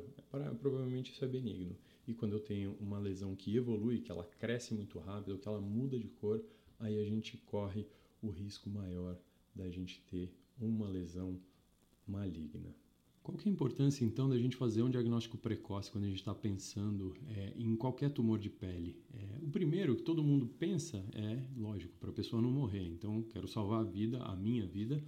provavelmente 0.60 1.12
isso 1.12 1.26
é 1.26 1.28
benigno. 1.28 1.76
E 2.08 2.14
quando 2.14 2.34
eu 2.34 2.40
tenho 2.40 2.76
uma 2.80 3.00
lesão 3.00 3.36
que 3.36 3.56
evolui, 3.56 4.00
que 4.00 4.12
ela 4.12 4.24
cresce 4.24 4.74
muito 4.74 4.98
rápido, 5.00 5.38
que 5.38 5.48
ela 5.48 5.62
muda 5.62 6.00
de 6.00 6.08
cor, 6.08 6.44
aí 6.80 7.00
a 7.00 7.04
gente 7.04 7.38
corre 7.38 7.86
o 8.22 8.30
risco 8.30 8.70
maior 8.70 9.18
da 9.54 9.70
gente 9.70 10.02
ter 10.10 10.34
uma 10.60 10.90
lesão 10.90 11.40
maligna. 12.08 12.74
Qual 13.30 13.38
que 13.38 13.48
é 13.48 13.52
a 13.52 13.54
importância 13.54 14.04
então 14.04 14.28
da 14.28 14.36
gente 14.40 14.56
fazer 14.56 14.82
um 14.82 14.90
diagnóstico 14.90 15.38
precoce 15.38 15.92
quando 15.92 16.06
a 16.06 16.08
gente 16.08 16.18
está 16.18 16.34
pensando 16.34 17.14
é, 17.28 17.54
em 17.56 17.76
qualquer 17.76 18.10
tumor 18.10 18.40
de 18.40 18.50
pele? 18.50 18.96
É, 19.14 19.38
o 19.44 19.52
primeiro 19.52 19.96
que 19.96 20.02
todo 20.02 20.24
mundo 20.24 20.48
pensa 20.58 21.06
é, 21.14 21.40
lógico, 21.56 21.96
para 22.00 22.10
a 22.10 22.14
pessoa 22.14 22.42
não 22.42 22.50
morrer. 22.50 22.84
Então, 22.88 23.22
quero 23.30 23.48
salvar 23.48 23.82
a 23.82 23.84
vida, 23.84 24.18
a 24.24 24.36
minha 24.36 24.66
vida, 24.66 25.04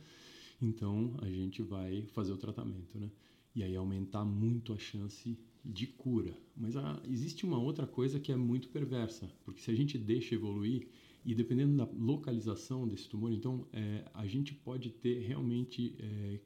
então 0.61 1.15
a 1.19 1.27
gente 1.31 1.63
vai 1.63 2.03
fazer 2.13 2.31
o 2.31 2.37
tratamento, 2.37 2.99
né? 2.99 3.09
E 3.55 3.63
aí 3.63 3.75
aumentar 3.75 4.23
muito 4.23 4.71
a 4.71 4.77
chance 4.77 5.35
de 5.65 5.87
cura. 5.87 6.37
Mas 6.55 6.75
existe 7.09 7.43
uma 7.43 7.57
outra 7.57 7.87
coisa 7.87 8.19
que 8.19 8.31
é 8.31 8.35
muito 8.35 8.69
perversa, 8.69 9.31
porque 9.43 9.61
se 9.61 9.71
a 9.71 9.75
gente 9.75 9.97
deixa 9.97 10.35
evoluir 10.35 10.87
e 11.25 11.33
dependendo 11.33 11.75
da 11.75 11.89
localização 11.91 12.87
desse 12.87 13.09
tumor, 13.09 13.31
então 13.31 13.65
é, 13.73 14.05
a 14.13 14.27
gente 14.27 14.53
pode 14.53 14.91
ter 14.91 15.25
realmente 15.25 15.95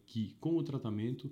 que 0.05 0.36
com 0.39 0.55
o 0.55 0.63
tratamento 0.63 1.29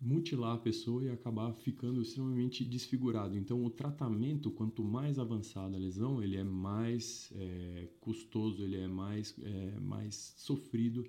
mutilar 0.00 0.54
a 0.54 0.58
pessoa 0.58 1.02
e 1.02 1.10
acabar 1.10 1.52
ficando 1.52 2.00
extremamente 2.00 2.64
desfigurado. 2.64 3.36
Então, 3.36 3.64
o 3.64 3.70
tratamento, 3.70 4.50
quanto 4.50 4.84
mais 4.84 5.18
avançada 5.18 5.76
a 5.76 5.80
lesão, 5.80 6.22
ele 6.22 6.36
é 6.36 6.44
mais 6.44 7.32
é, 7.34 7.88
custoso, 8.00 8.62
ele 8.62 8.76
é 8.76 8.86
mais, 8.86 9.34
é, 9.42 9.80
mais 9.80 10.34
sofrido 10.36 11.04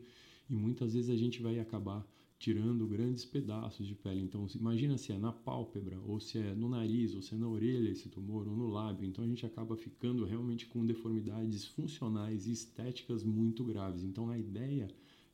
e 0.49 0.55
muitas 0.55 0.93
vezes 0.93 1.09
a 1.09 1.15
gente 1.15 1.41
vai 1.41 1.59
acabar 1.59 2.05
tirando 2.39 2.87
grandes 2.87 3.25
pedaços 3.25 3.85
de 3.85 3.93
pele. 3.93 4.21
Então, 4.21 4.47
imagina 4.55 4.97
se 4.97 5.11
é 5.11 5.17
na 5.17 5.31
pálpebra, 5.31 5.99
ou 6.07 6.19
se 6.21 6.39
é 6.39 6.55
no 6.55 6.69
nariz, 6.69 7.13
ou 7.13 7.21
se 7.21 7.35
é 7.35 7.37
na 7.37 7.47
orelha 7.47 7.89
esse 7.89 8.07
tumor, 8.07 8.47
ou 8.47 8.55
no 8.55 8.67
lábio. 8.67 9.05
Então, 9.05 9.23
a 9.23 9.27
gente 9.27 9.45
acaba 9.45 9.75
ficando 9.75 10.23
realmente 10.23 10.65
com 10.65 10.85
deformidades 10.85 11.65
funcionais 11.65 12.47
e 12.47 12.51
estéticas 12.53 13.23
muito 13.23 13.63
graves. 13.63 14.03
Então, 14.03 14.29
a 14.29 14.39
ideia 14.39 14.87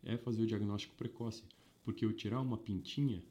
é 0.03 0.17
fazer 0.17 0.41
o 0.41 0.47
diagnóstico 0.47 0.95
precoce, 0.95 1.43
porque 1.83 2.03
eu 2.03 2.11
tirar 2.11 2.41
uma 2.41 2.57
pintinha 2.57 3.21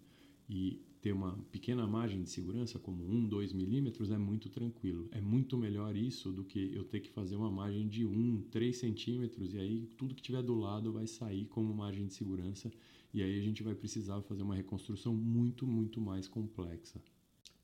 e 0.49 0.81
ter 1.01 1.13
uma 1.13 1.37
pequena 1.53 1.87
margem 1.87 2.23
de 2.23 2.31
segurança, 2.31 2.79
como 2.79 3.05
1, 3.05 3.29
2 3.29 3.53
milímetros, 3.53 4.11
é 4.11 4.17
muito 4.17 4.49
tranquilo. 4.49 5.07
É 5.13 5.21
muito 5.21 5.57
melhor 5.57 5.95
isso 5.95 6.33
do 6.33 6.43
que 6.43 6.75
eu 6.75 6.83
ter 6.85 7.01
que 7.01 7.11
fazer 7.11 7.37
uma 7.37 7.51
margem 7.51 7.87
de 7.87 8.07
1, 8.07 8.45
3 8.51 8.77
centímetros 8.77 9.53
e 9.53 9.59
aí 9.59 9.87
tudo 9.99 10.15
que 10.15 10.23
tiver 10.23 10.43
do 10.43 10.55
lado 10.55 10.93
vai 10.93 11.07
sair 11.07 11.45
como 11.47 11.75
margem 11.75 12.07
de 12.07 12.15
segurança 12.15 12.73
e 13.13 13.23
aí 13.23 13.39
a 13.39 13.43
gente 13.43 13.63
vai 13.63 13.75
precisar 13.75 14.23
fazer 14.23 14.43
uma 14.43 14.55
reconstrução 14.55 15.15
muito, 15.15 15.67
muito 15.67 16.01
mais 16.01 16.27
complexa. 16.27 17.03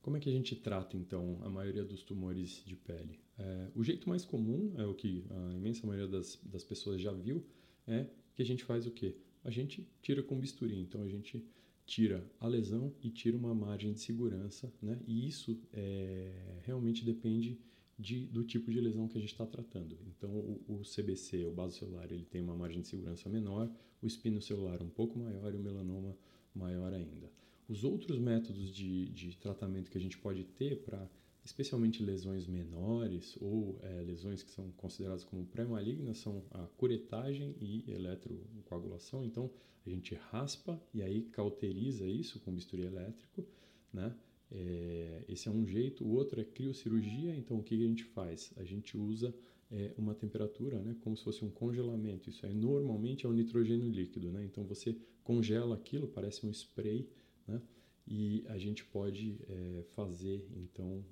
Como 0.02 0.16
é 0.16 0.20
que 0.20 0.28
a 0.28 0.32
gente 0.32 0.54
trata 0.56 0.96
então 0.96 1.38
a 1.42 1.48
maioria 1.48 1.84
dos 1.84 2.02
tumores 2.02 2.62
de 2.66 2.76
pele? 2.76 3.18
É, 3.38 3.70
o 3.74 3.82
jeito 3.82 4.08
mais 4.08 4.24
comum, 4.24 4.74
é 4.76 4.84
o 4.84 4.94
que 4.94 5.24
a 5.30 5.54
imensa 5.54 5.86
maioria 5.86 6.08
das, 6.08 6.38
das 6.44 6.62
pessoas 6.62 7.00
já 7.00 7.12
viu, 7.12 7.44
é 7.86 8.06
que 8.34 8.42
a 8.42 8.44
gente 8.44 8.64
faz 8.64 8.86
o 8.86 8.90
quê? 8.90 9.16
A 9.42 9.50
gente 9.50 9.86
tira 10.02 10.22
com 10.22 10.38
bisturi. 10.38 10.78
Então 10.78 11.02
a 11.02 11.08
gente 11.08 11.42
tira 11.90 12.24
a 12.38 12.46
lesão 12.46 12.94
e 13.02 13.10
tira 13.10 13.36
uma 13.36 13.52
margem 13.52 13.92
de 13.92 13.98
segurança, 13.98 14.72
né? 14.80 14.96
E 15.08 15.26
isso 15.26 15.60
é, 15.72 16.60
realmente 16.62 17.04
depende 17.04 17.58
de, 17.98 18.26
do 18.26 18.44
tipo 18.44 18.70
de 18.70 18.80
lesão 18.80 19.08
que 19.08 19.18
a 19.18 19.20
gente 19.20 19.32
está 19.32 19.44
tratando. 19.44 19.98
Então, 20.06 20.30
o, 20.30 20.62
o, 20.68 20.82
CBC, 20.82 21.44
o 21.46 21.50
baso 21.50 21.76
celular, 21.76 22.08
ele 22.12 22.24
tem 22.24 22.40
uma 22.40 22.54
margem 22.54 22.80
de 22.80 22.86
segurança 22.86 23.28
menor, 23.28 23.68
o 24.00 24.06
espino 24.06 24.40
celular 24.40 24.80
um 24.80 24.88
pouco 24.88 25.18
maior 25.18 25.52
e 25.52 25.56
o 25.56 25.60
melanoma 25.60 26.16
maior 26.54 26.94
ainda. 26.94 27.28
Os 27.68 27.82
outros 27.82 28.20
métodos 28.20 28.72
de, 28.72 29.08
de 29.08 29.36
tratamento 29.36 29.90
que 29.90 29.98
a 29.98 30.00
gente 30.00 30.16
pode 30.16 30.44
ter 30.44 30.84
para 30.84 31.10
especialmente 31.44 32.02
lesões 32.02 32.46
menores 32.46 33.36
ou 33.40 33.78
é, 33.82 34.02
lesões 34.02 34.42
que 34.42 34.50
são 34.50 34.70
consideradas 34.72 35.24
como 35.24 35.44
pré-malignas, 35.46 36.18
são 36.18 36.42
a 36.50 36.66
curetagem 36.76 37.56
e 37.60 37.90
eletrocoagulação. 37.90 39.24
Então, 39.24 39.50
a 39.86 39.90
gente 39.90 40.14
raspa 40.30 40.80
e 40.92 41.02
aí 41.02 41.22
cauteriza 41.22 42.06
isso 42.06 42.38
com 42.40 42.52
bisturi 42.52 42.82
elétrico, 42.82 43.46
né? 43.92 44.14
É, 44.52 45.24
esse 45.28 45.48
é 45.48 45.50
um 45.50 45.66
jeito. 45.66 46.04
O 46.04 46.10
outro 46.10 46.40
é 46.40 46.44
criocirurgia. 46.44 47.34
Então, 47.36 47.58
o 47.58 47.62
que 47.62 47.74
a 47.74 47.86
gente 47.86 48.04
faz? 48.04 48.52
A 48.56 48.64
gente 48.64 48.96
usa 48.96 49.34
é, 49.70 49.94
uma 49.96 50.14
temperatura, 50.14 50.80
né, 50.82 50.96
como 51.00 51.16
se 51.16 51.22
fosse 51.22 51.44
um 51.44 51.50
congelamento. 51.50 52.28
Isso 52.28 52.44
aí 52.44 52.54
normalmente 52.54 53.24
é 53.24 53.28
o 53.28 53.32
nitrogênio 53.32 53.88
líquido, 53.88 54.30
né? 54.30 54.44
Então, 54.44 54.64
você 54.64 54.96
congela 55.22 55.76
aquilo, 55.76 56.08
parece 56.08 56.44
um 56.44 56.50
spray, 56.50 57.08
né? 57.46 57.62
E 58.10 58.44
a 58.48 58.58
gente 58.58 58.84
pode 58.84 59.38
é, 59.48 59.84
fazer 59.94 60.44
então 60.56 61.04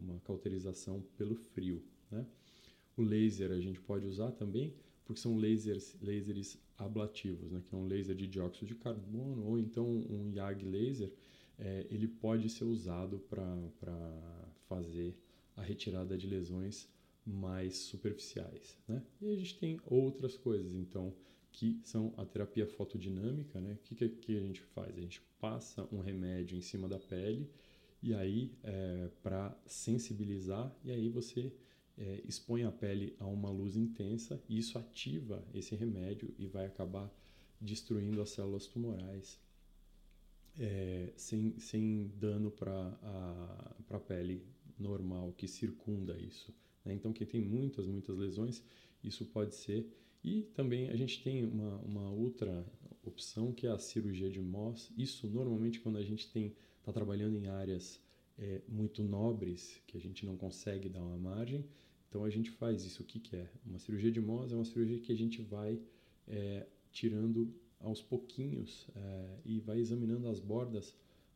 uma 0.00 0.20
cauterização 0.20 1.02
pelo 1.18 1.34
frio. 1.34 1.82
Né? 2.08 2.24
O 2.96 3.02
laser 3.02 3.50
a 3.50 3.58
gente 3.58 3.80
pode 3.80 4.06
usar 4.06 4.30
também 4.30 4.72
porque 5.04 5.20
são 5.20 5.36
lasers, 5.36 5.96
lasers 6.00 6.56
ablativos, 6.78 7.50
né? 7.50 7.62
que 7.64 7.74
é 7.74 7.78
um 7.78 7.86
laser 7.86 8.14
de 8.14 8.28
dióxido 8.28 8.66
de 8.66 8.74
carbono 8.76 9.44
ou 9.44 9.58
então 9.58 9.84
um 9.88 10.32
YAG 10.32 10.64
laser, 10.64 11.12
é, 11.58 11.86
ele 11.90 12.06
pode 12.06 12.48
ser 12.48 12.64
usado 12.64 13.18
para 13.28 14.52
fazer 14.68 15.16
a 15.56 15.62
retirada 15.62 16.16
de 16.16 16.28
lesões 16.28 16.88
mais 17.24 17.76
superficiais. 17.76 18.78
Né? 18.86 19.02
E 19.20 19.30
a 19.30 19.34
gente 19.34 19.58
tem 19.58 19.80
outras 19.86 20.36
coisas, 20.36 20.72
então, 20.74 21.12
que 21.56 21.80
são 21.82 22.12
a 22.18 22.24
terapia 22.24 22.66
fotodinâmica. 22.66 23.58
Né? 23.60 23.72
O 23.72 23.78
que, 23.78 23.94
que, 23.94 24.08
que 24.08 24.36
a 24.36 24.40
gente 24.40 24.60
faz? 24.60 24.96
A 24.96 25.00
gente 25.00 25.22
passa 25.40 25.88
um 25.90 26.00
remédio 26.00 26.56
em 26.56 26.60
cima 26.60 26.86
da 26.86 26.98
pele 26.98 27.50
e 28.02 28.14
aí 28.14 28.52
é, 28.62 29.08
para 29.22 29.56
sensibilizar 29.66 30.70
e 30.84 30.90
aí 30.90 31.08
você 31.08 31.50
é, 31.96 32.20
expõe 32.26 32.64
a 32.64 32.70
pele 32.70 33.16
a 33.18 33.26
uma 33.26 33.50
luz 33.50 33.74
intensa 33.74 34.38
e 34.48 34.58
isso 34.58 34.78
ativa 34.78 35.42
esse 35.54 35.74
remédio 35.74 36.32
e 36.38 36.46
vai 36.46 36.66
acabar 36.66 37.10
destruindo 37.58 38.20
as 38.20 38.28
células 38.28 38.66
tumorais 38.66 39.40
é, 40.58 41.10
sem, 41.16 41.58
sem 41.58 42.12
dano 42.18 42.50
para 42.50 42.98
a 43.02 43.74
pra 43.88 43.98
pele 43.98 44.44
normal 44.78 45.32
que 45.32 45.48
circunda 45.48 46.18
isso. 46.18 46.54
Né? 46.84 46.92
Então, 46.92 47.14
quem 47.14 47.26
tem 47.26 47.40
muitas, 47.40 47.86
muitas 47.86 48.14
lesões, 48.16 48.62
isso 49.02 49.24
pode 49.24 49.54
ser. 49.54 49.86
E 50.26 50.42
também 50.42 50.90
a 50.90 50.96
gente 50.96 51.22
tem 51.22 51.44
uma, 51.44 51.76
uma 51.82 52.10
outra 52.10 52.66
opção 53.04 53.52
que 53.52 53.64
é 53.64 53.70
a 53.70 53.78
cirurgia 53.78 54.28
de 54.28 54.40
Moss. 54.40 54.92
Isso 54.98 55.28
normalmente 55.28 55.78
quando 55.78 55.98
a 55.98 56.02
gente 56.02 56.28
tem 56.32 56.52
está 56.80 56.92
trabalhando 56.92 57.36
em 57.36 57.46
áreas 57.46 58.00
é, 58.36 58.60
muito 58.68 59.04
nobres 59.04 59.80
que 59.86 59.96
a 59.96 60.00
gente 60.00 60.26
não 60.26 60.36
consegue 60.36 60.88
dar 60.88 61.00
uma 61.00 61.16
margem, 61.16 61.64
então 62.08 62.24
a 62.24 62.30
gente 62.30 62.50
faz 62.50 62.84
isso. 62.84 63.02
O 63.02 63.06
que, 63.06 63.20
que 63.20 63.36
é? 63.36 63.48
Uma 63.64 63.78
cirurgia 63.78 64.10
de 64.10 64.20
Moss 64.20 64.52
é 64.52 64.56
uma 64.56 64.64
cirurgia 64.64 64.98
que 64.98 65.12
a 65.12 65.16
gente 65.16 65.40
vai 65.40 65.80
é, 66.26 66.66
tirando 66.90 67.54
aos 67.78 68.02
pouquinhos 68.02 68.88
é, 68.96 69.38
e 69.44 69.60
vai 69.60 69.78
examinando 69.78 70.26
as 70.28 70.40
bordas 70.40 70.92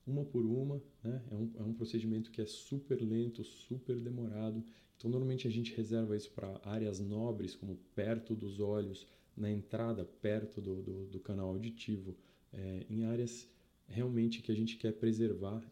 uma 0.07 0.25
por 0.25 0.45
uma. 0.45 0.83
Né? 1.03 1.23
É, 1.31 1.35
um, 1.35 1.51
é 1.59 1.63
um 1.63 1.75
procedimento 1.75 2.31
que 2.31 2.41
é 2.41 2.47
super 2.47 3.01
lento, 3.01 3.45
super 3.45 3.99
demorado. 3.99 4.65
Então, 4.97 5.11
normalmente 5.11 5.49
a 5.49 5.51
gente 5.51 5.75
reserva 5.75 6.17
isso 6.17 6.31
para 6.31 6.61
áreas 6.65 7.01
nobres, 7.01 7.55
como 7.55 7.77
perto 7.95 8.35
dos 8.35 8.61
olhos, 8.61 9.07
na 9.37 9.51
entrada, 9.51 10.05
perto 10.05 10.61
do, 10.61 10.83
do, 10.83 11.07
do 11.07 11.21
canal 11.21 11.49
auditivo, 11.49 12.17
é, 12.53 12.85
em 12.91 13.05
áreas 13.05 13.49
realmente 13.87 14.43
que 14.43 14.53
a 14.53 14.55
gente 14.55 14.77
quer 14.77 14.93
preservar 14.93 15.63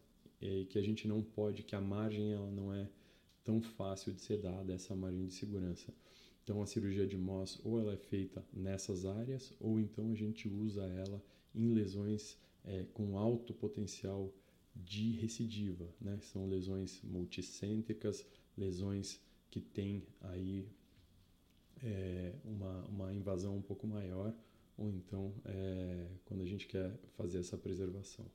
e 0.41 0.65
que 0.65 0.79
a 0.79 0.81
gente 0.81 1.07
não 1.07 1.21
pode, 1.21 1.63
que 1.63 1.75
a 1.75 1.81
margem 1.81 2.33
ela 2.33 2.49
não 2.51 2.73
é 2.73 2.89
tão 3.43 3.61
fácil 3.61 4.13
de 4.13 4.21
ser 4.21 4.37
dada, 4.37 4.73
essa 4.73 4.95
margem 4.95 5.25
de 5.25 5.33
segurança. 5.33 5.93
Então 6.43 6.61
a 6.61 6.65
cirurgia 6.65 7.05
de 7.05 7.17
Moss 7.17 7.59
ou 7.63 7.79
ela 7.79 7.93
é 7.93 7.97
feita 7.97 8.43
nessas 8.51 9.05
áreas 9.05 9.53
ou 9.59 9.79
então 9.79 10.11
a 10.11 10.15
gente 10.15 10.47
usa 10.47 10.83
ela 10.85 11.23
em 11.53 11.69
lesões 11.73 12.37
é, 12.65 12.85
com 12.93 13.17
alto 13.17 13.53
potencial 13.53 14.33
de 14.75 15.11
recidiva, 15.11 15.87
né? 15.99 16.19
São 16.21 16.47
lesões 16.47 17.01
multicêntricas, 17.03 18.25
lesões 18.57 19.19
que 19.49 19.59
têm 19.59 20.03
aí 20.21 20.67
é, 21.83 22.33
uma, 22.43 22.85
uma 22.85 23.13
invasão 23.13 23.57
um 23.57 23.61
pouco 23.61 23.87
maior 23.87 24.33
ou 24.77 24.89
então 24.89 25.33
é, 25.45 26.07
quando 26.25 26.41
a 26.41 26.45
gente 26.45 26.67
quer 26.67 26.97
fazer 27.17 27.39
essa 27.39 27.57
preservação. 27.57 28.25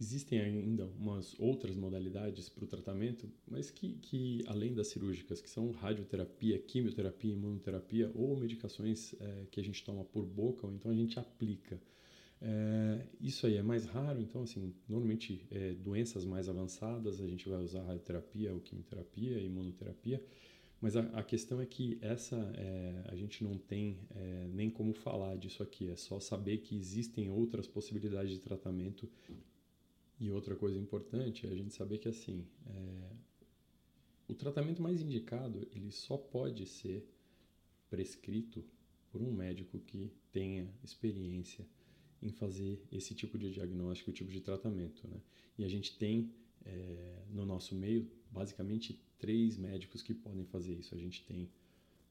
Existem 0.00 0.40
ainda 0.40 0.86
umas 0.98 1.38
outras 1.38 1.76
modalidades 1.76 2.48
para 2.48 2.64
o 2.64 2.66
tratamento, 2.66 3.30
mas 3.46 3.70
que, 3.70 3.96
que, 3.98 4.42
além 4.46 4.72
das 4.72 4.88
cirúrgicas, 4.88 5.42
que 5.42 5.50
são 5.50 5.70
radioterapia, 5.72 6.58
quimioterapia, 6.58 7.34
imunoterapia 7.34 8.10
ou 8.14 8.34
medicações 8.34 9.14
é, 9.20 9.46
que 9.50 9.60
a 9.60 9.62
gente 9.62 9.84
toma 9.84 10.02
por 10.02 10.24
boca 10.24 10.66
ou 10.66 10.72
então 10.72 10.90
a 10.90 10.94
gente 10.94 11.18
aplica. 11.18 11.78
É, 12.42 13.06
isso 13.20 13.46
aí 13.46 13.56
é 13.56 13.62
mais 13.62 13.84
raro, 13.84 14.20
então, 14.20 14.42
assim, 14.42 14.74
normalmente 14.88 15.46
é, 15.50 15.74
doenças 15.74 16.24
mais 16.24 16.48
avançadas 16.48 17.20
a 17.20 17.26
gente 17.26 17.48
vai 17.48 17.62
usar 17.62 17.82
radioterapia 17.82 18.52
ou 18.54 18.60
quimioterapia, 18.60 19.38
imunoterapia, 19.38 20.24
mas 20.80 20.96
a, 20.96 21.02
a 21.18 21.22
questão 21.22 21.60
é 21.60 21.66
que 21.66 21.98
essa 22.00 22.36
é, 22.56 23.04
a 23.08 23.14
gente 23.14 23.44
não 23.44 23.58
tem 23.58 23.98
é, 24.10 24.48
nem 24.54 24.70
como 24.70 24.94
falar 24.94 25.36
disso 25.36 25.62
aqui, 25.62 25.90
é 25.90 25.96
só 25.96 26.18
saber 26.18 26.58
que 26.58 26.74
existem 26.74 27.28
outras 27.30 27.66
possibilidades 27.66 28.32
de 28.32 28.38
tratamento. 28.38 29.08
E 30.18 30.30
outra 30.30 30.54
coisa 30.54 30.78
importante 30.78 31.46
é 31.46 31.50
a 31.50 31.54
gente 31.54 31.72
saber 31.72 31.98
que 31.98 32.08
assim, 32.08 32.46
é, 32.66 33.10
o 34.28 34.34
tratamento 34.34 34.82
mais 34.82 35.00
indicado 35.00 35.66
ele 35.74 35.90
só 35.90 36.16
pode 36.16 36.66
ser 36.66 37.06
prescrito 37.88 38.64
por 39.10 39.20
um 39.20 39.32
médico 39.32 39.78
que 39.80 40.12
tenha 40.30 40.72
experiência 40.82 41.66
em 42.22 42.30
fazer 42.30 42.82
esse 42.92 43.14
tipo 43.14 43.38
de 43.38 43.50
diagnóstico, 43.50 44.12
tipo 44.12 44.30
de 44.30 44.40
tratamento, 44.40 45.06
né? 45.08 45.20
E 45.58 45.64
a 45.64 45.68
gente 45.68 45.96
tem 45.96 46.30
é, 46.64 47.22
no 47.30 47.44
nosso 47.46 47.74
meio 47.74 48.10
basicamente 48.30 49.00
três 49.18 49.56
médicos 49.56 50.02
que 50.02 50.14
podem 50.14 50.44
fazer 50.44 50.74
isso. 50.74 50.94
A 50.94 50.98
gente 50.98 51.24
tem 51.24 51.48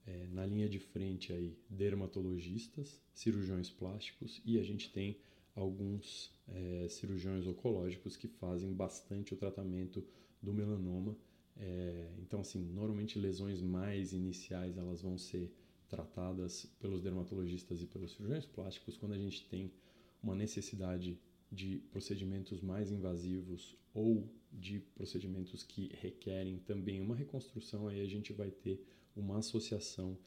é, 0.05 0.27
na 0.31 0.45
linha 0.45 0.67
de 0.67 0.79
frente 0.79 1.31
aí 1.31 1.57
dermatologistas, 1.69 2.99
cirurgiões 3.13 3.69
plásticos 3.69 4.41
e 4.45 4.59
a 4.59 4.63
gente 4.63 4.91
tem 4.91 5.17
alguns 5.55 6.31
é, 6.47 6.87
cirurgiões 6.89 7.45
oncológicos 7.45 8.15
que 8.15 8.27
fazem 8.27 8.73
bastante 8.73 9.33
o 9.33 9.37
tratamento 9.37 10.03
do 10.41 10.53
melanoma. 10.53 11.15
É, 11.57 12.09
então, 12.19 12.39
assim, 12.41 12.63
normalmente 12.73 13.19
lesões 13.19 13.61
mais 13.61 14.13
iniciais 14.13 14.77
elas 14.77 15.01
vão 15.01 15.17
ser 15.17 15.51
tratadas 15.89 16.65
pelos 16.79 17.01
dermatologistas 17.01 17.81
e 17.81 17.85
pelos 17.85 18.11
cirurgiões 18.11 18.45
plásticos 18.45 18.95
quando 18.95 19.13
a 19.13 19.17
gente 19.17 19.43
tem 19.49 19.71
uma 20.21 20.35
necessidade 20.35 21.19
de 21.51 21.79
procedimentos 21.91 22.61
mais 22.61 22.91
invasivos 22.91 23.75
ou 23.93 24.29
de 24.51 24.79
procedimentos 24.79 25.63
que 25.63 25.91
requerem 25.99 26.59
também 26.59 27.01
uma 27.01 27.15
reconstrução, 27.15 27.87
aí 27.87 28.01
a 28.01 28.07
gente 28.07 28.33
vai 28.33 28.51
ter 28.51 28.83
uma 29.15 29.37
associação 29.37 30.17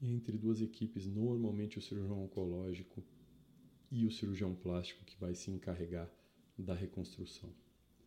entre 0.00 0.38
duas 0.38 0.60
equipes, 0.60 1.06
normalmente 1.06 1.78
o 1.78 1.82
cirurgião 1.82 2.24
oncológico 2.24 3.02
e 3.90 4.06
o 4.06 4.10
cirurgião 4.10 4.54
plástico 4.54 5.04
que 5.04 5.18
vai 5.18 5.34
se 5.34 5.50
encarregar 5.50 6.10
da 6.56 6.74
reconstrução, 6.74 7.52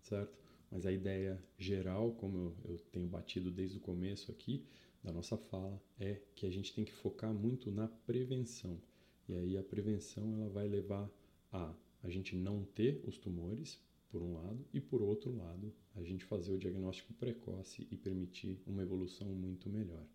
certo? 0.01 0.37
Mas 0.71 0.85
a 0.85 0.91
ideia 0.91 1.43
geral, 1.57 2.13
como 2.13 2.37
eu, 2.37 2.71
eu 2.71 2.77
tenho 2.91 3.07
batido 3.07 3.51
desde 3.51 3.77
o 3.77 3.81
começo 3.81 4.31
aqui 4.31 4.65
da 5.03 5.11
nossa 5.11 5.37
fala, 5.37 5.81
é 5.99 6.21
que 6.33 6.45
a 6.45 6.49
gente 6.49 6.73
tem 6.73 6.85
que 6.85 6.93
focar 6.93 7.33
muito 7.33 7.69
na 7.69 7.87
prevenção. 7.87 8.81
E 9.27 9.35
aí 9.35 9.57
a 9.57 9.63
prevenção 9.63 10.33
ela 10.33 10.49
vai 10.49 10.67
levar 10.67 11.11
a 11.53 11.73
a 12.03 12.09
gente 12.09 12.35
não 12.35 12.65
ter 12.65 13.01
os 13.07 13.17
tumores, 13.17 13.79
por 14.09 14.21
um 14.21 14.33
lado, 14.33 14.63
e 14.73 14.79
por 14.79 15.01
outro 15.01 15.35
lado, 15.35 15.73
a 15.95 16.03
gente 16.03 16.25
fazer 16.25 16.51
o 16.51 16.57
diagnóstico 16.57 17.13
precoce 17.13 17.87
e 17.89 17.97
permitir 17.97 18.61
uma 18.67 18.83
evolução 18.83 19.27
muito 19.29 19.69
melhor. 19.69 20.05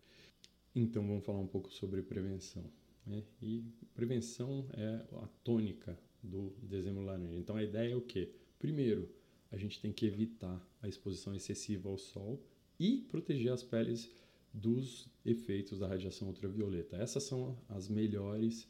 Então 0.73 1.05
vamos 1.05 1.25
falar 1.25 1.39
um 1.39 1.47
pouco 1.47 1.73
sobre 1.73 2.01
prevenção. 2.01 2.63
Né? 3.05 3.23
E 3.41 3.65
prevenção 3.93 4.69
é 4.73 5.05
a 5.21 5.27
tônica 5.43 5.99
do 6.23 6.53
dezembro 6.61 7.03
laranja. 7.03 7.35
Então 7.35 7.57
a 7.57 7.63
ideia 7.63 7.91
é 7.91 7.95
o 7.95 8.01
quê? 8.01 8.31
Primeiro, 8.59 9.09
a 9.51 9.57
gente 9.57 9.81
tem 9.81 9.91
que 9.91 10.05
evitar 10.05 10.65
a 10.81 10.87
exposição 10.87 11.33
excessiva 11.33 11.89
ao 11.89 11.97
sol 11.97 12.41
e 12.79 13.01
proteger 13.09 13.51
as 13.51 13.63
peles 13.63 14.09
dos 14.53 15.09
efeitos 15.25 15.79
da 15.79 15.87
radiação 15.87 16.27
ultravioleta. 16.27 16.97
Essas 16.97 17.23
são 17.23 17.57
as 17.67 17.89
melhores 17.89 18.67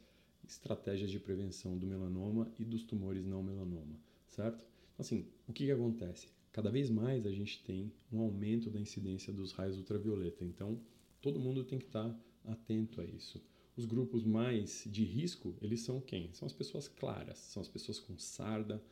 estratégias 0.49 1.11
de 1.11 1.19
prevenção 1.19 1.77
do 1.77 1.85
melanoma 1.85 2.51
e 2.57 2.65
dos 2.65 2.83
tumores 2.83 3.25
não 3.25 3.43
melanoma, 3.43 3.99
certo? 4.27 4.65
Então, 4.93 5.01
assim, 5.05 5.27
o 5.47 5.53
que, 5.53 5.65
que 5.65 5.71
acontece? 5.71 6.27
Cada 6.51 6.71
vez 6.71 6.89
mais 6.89 7.25
a 7.25 7.31
gente 7.31 7.63
tem 7.63 7.91
um 8.11 8.19
aumento 8.19 8.69
da 8.69 8.79
incidência 8.79 9.31
dos 9.31 9.51
raios 9.51 9.77
ultravioleta, 9.77 10.43
então 10.43 10.81
todo 11.21 11.39
mundo 11.39 11.63
tem 11.63 11.77
que 11.77 11.85
estar 11.85 12.19
atento 12.45 12.99
a 12.99 13.05
isso. 13.05 13.41
Os 13.77 13.85
grupos 13.85 14.23
mais 14.25 14.83
de 14.87 15.03
risco, 15.03 15.55
eles 15.61 15.81
são 15.81 16.01
quem? 16.01 16.33
São 16.33 16.45
as 16.45 16.53
pessoas 16.53 16.87
claras, 16.87 17.37
são 17.37 17.61
as 17.61 17.69
pessoas 17.69 17.99
com 17.99 18.17
sarda, 18.17 18.83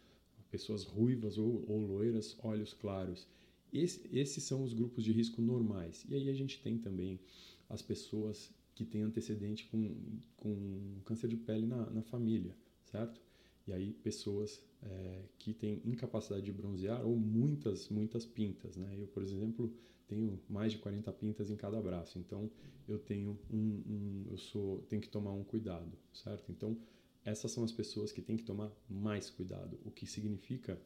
pessoas 0.49 0.83
ruivas 0.83 1.37
ou, 1.37 1.65
ou 1.67 1.79
loiras, 1.79 2.37
olhos 2.43 2.73
claros. 2.73 3.27
Esse, 3.73 4.07
esses 4.13 4.43
são 4.43 4.63
os 4.63 4.73
grupos 4.73 5.03
de 5.03 5.11
risco 5.11 5.41
normais. 5.41 6.05
E 6.07 6.15
aí 6.15 6.29
a 6.29 6.33
gente 6.33 6.61
tem 6.61 6.77
também 6.77 7.19
as 7.67 7.81
pessoas 7.81 8.49
que 8.77 8.85
têm 8.85 9.01
antecedente 9.01 9.65
com, 9.65 10.19
com 10.37 11.01
câncer 11.03 11.27
de 11.27 11.35
pele 11.35 11.65
na, 11.65 11.89
na 11.89 12.03
família, 12.03 12.55
certo? 12.85 13.19
E 13.65 13.73
aí 13.73 13.91
pessoas 13.91 14.63
é, 14.83 15.23
que 15.39 15.51
têm 15.51 15.81
incapacidade 15.83 16.45
de 16.45 16.51
bronzear 16.51 17.03
ou 17.03 17.17
muitas, 17.17 17.89
muitas 17.89 18.23
pintas, 18.23 18.77
né? 18.77 18.95
Eu, 18.95 19.07
por 19.07 19.23
exemplo, 19.23 19.73
tenho 20.07 20.39
mais 20.47 20.71
de 20.73 20.77
40 20.77 21.11
pintas 21.13 21.49
em 21.49 21.55
cada 21.55 21.81
braço, 21.81 22.19
então 22.19 22.51
eu 22.87 22.99
tenho 22.99 23.37
um, 23.51 23.57
um 23.57 24.25
eu 24.29 24.37
sou, 24.37 24.83
tenho 24.83 25.01
que 25.01 25.09
tomar 25.09 25.33
um 25.33 25.43
cuidado, 25.43 25.97
certo? 26.13 26.51
Então 26.51 26.77
essas 27.25 27.51
são 27.51 27.63
as 27.63 27.71
pessoas 27.71 28.11
que 28.11 28.21
têm 28.21 28.37
que 28.37 28.43
tomar 28.43 28.71
mais 28.87 29.27
cuidado, 29.27 29.79
o 29.83 29.89
que 29.89 30.05
significa 30.05 30.79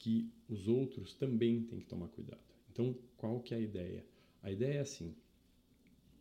que 0.00 0.32
os 0.48 0.66
outros 0.66 1.14
também 1.14 1.62
têm 1.62 1.78
que 1.78 1.86
tomar 1.86 2.08
cuidado. 2.08 2.42
Então, 2.70 2.94
qual 3.16 3.40
que 3.40 3.54
é 3.54 3.56
a 3.56 3.60
ideia? 3.60 4.04
A 4.42 4.50
ideia 4.50 4.74
é 4.74 4.80
assim: 4.80 5.14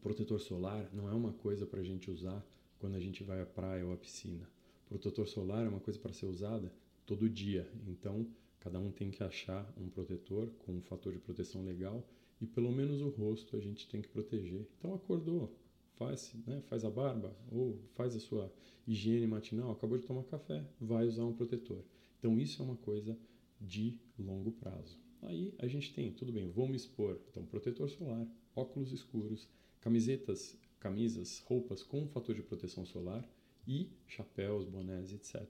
protetor 0.05 0.39
solar 0.39 0.87
não 0.93 1.09
é 1.09 1.13
uma 1.13 1.33
coisa 1.33 1.65
para 1.65 1.79
a 1.79 1.83
gente 1.83 2.11
usar 2.11 2.45
quando 2.77 2.93
a 2.93 2.99
gente 2.99 3.23
vai 3.23 3.41
à 3.41 3.45
praia 3.45 3.83
ou 3.83 3.91
à 3.91 3.97
piscina. 3.97 4.47
Protetor 4.87 5.27
solar 5.27 5.65
é 5.65 5.67
uma 5.67 5.79
coisa 5.79 5.97
para 5.97 6.13
ser 6.13 6.27
usada 6.27 6.71
todo 7.07 7.27
dia. 7.27 7.67
Então, 7.87 8.27
cada 8.59 8.79
um 8.79 8.91
tem 8.91 9.09
que 9.09 9.23
achar 9.23 9.67
um 9.75 9.89
protetor 9.89 10.47
com 10.59 10.73
um 10.73 10.81
fator 10.83 11.11
de 11.11 11.17
proteção 11.17 11.65
legal 11.65 12.07
e 12.39 12.45
pelo 12.45 12.71
menos 12.71 13.01
o 13.01 13.09
rosto 13.09 13.57
a 13.57 13.59
gente 13.59 13.87
tem 13.87 13.99
que 13.99 14.07
proteger. 14.07 14.67
Então, 14.77 14.93
acordou, 14.93 15.51
faz, 15.95 16.35
né, 16.45 16.61
faz 16.69 16.85
a 16.85 16.91
barba 16.91 17.35
ou 17.51 17.79
faz 17.95 18.15
a 18.15 18.19
sua 18.19 18.53
higiene 18.87 19.25
matinal, 19.25 19.71
acabou 19.71 19.97
de 19.97 20.05
tomar 20.05 20.23
café, 20.25 20.63
vai 20.79 21.07
usar 21.07 21.25
um 21.25 21.33
protetor. 21.33 21.83
Então, 22.19 22.39
isso 22.39 22.61
é 22.61 22.65
uma 22.65 22.77
coisa 22.77 23.17
de 23.59 23.99
longo 24.19 24.51
prazo. 24.51 24.99
Aí 25.23 25.55
a 25.57 25.65
gente 25.65 25.91
tem, 25.95 26.11
tudo 26.11 26.31
bem, 26.31 26.47
vou 26.51 26.67
me 26.67 26.75
expor, 26.75 27.19
então 27.31 27.43
protetor 27.43 27.89
solar, 27.89 28.27
óculos 28.55 28.91
escuros, 28.91 29.49
camisetas, 29.85 30.57
camisas, 30.79 31.43
roupas 31.45 31.83
com 31.83 32.07
fator 32.07 32.33
de 32.33 32.41
proteção 32.41 32.83
solar 32.87 33.23
e 33.67 33.87
chapéus, 34.07 34.65
bonés, 34.65 35.13
etc. 35.13 35.45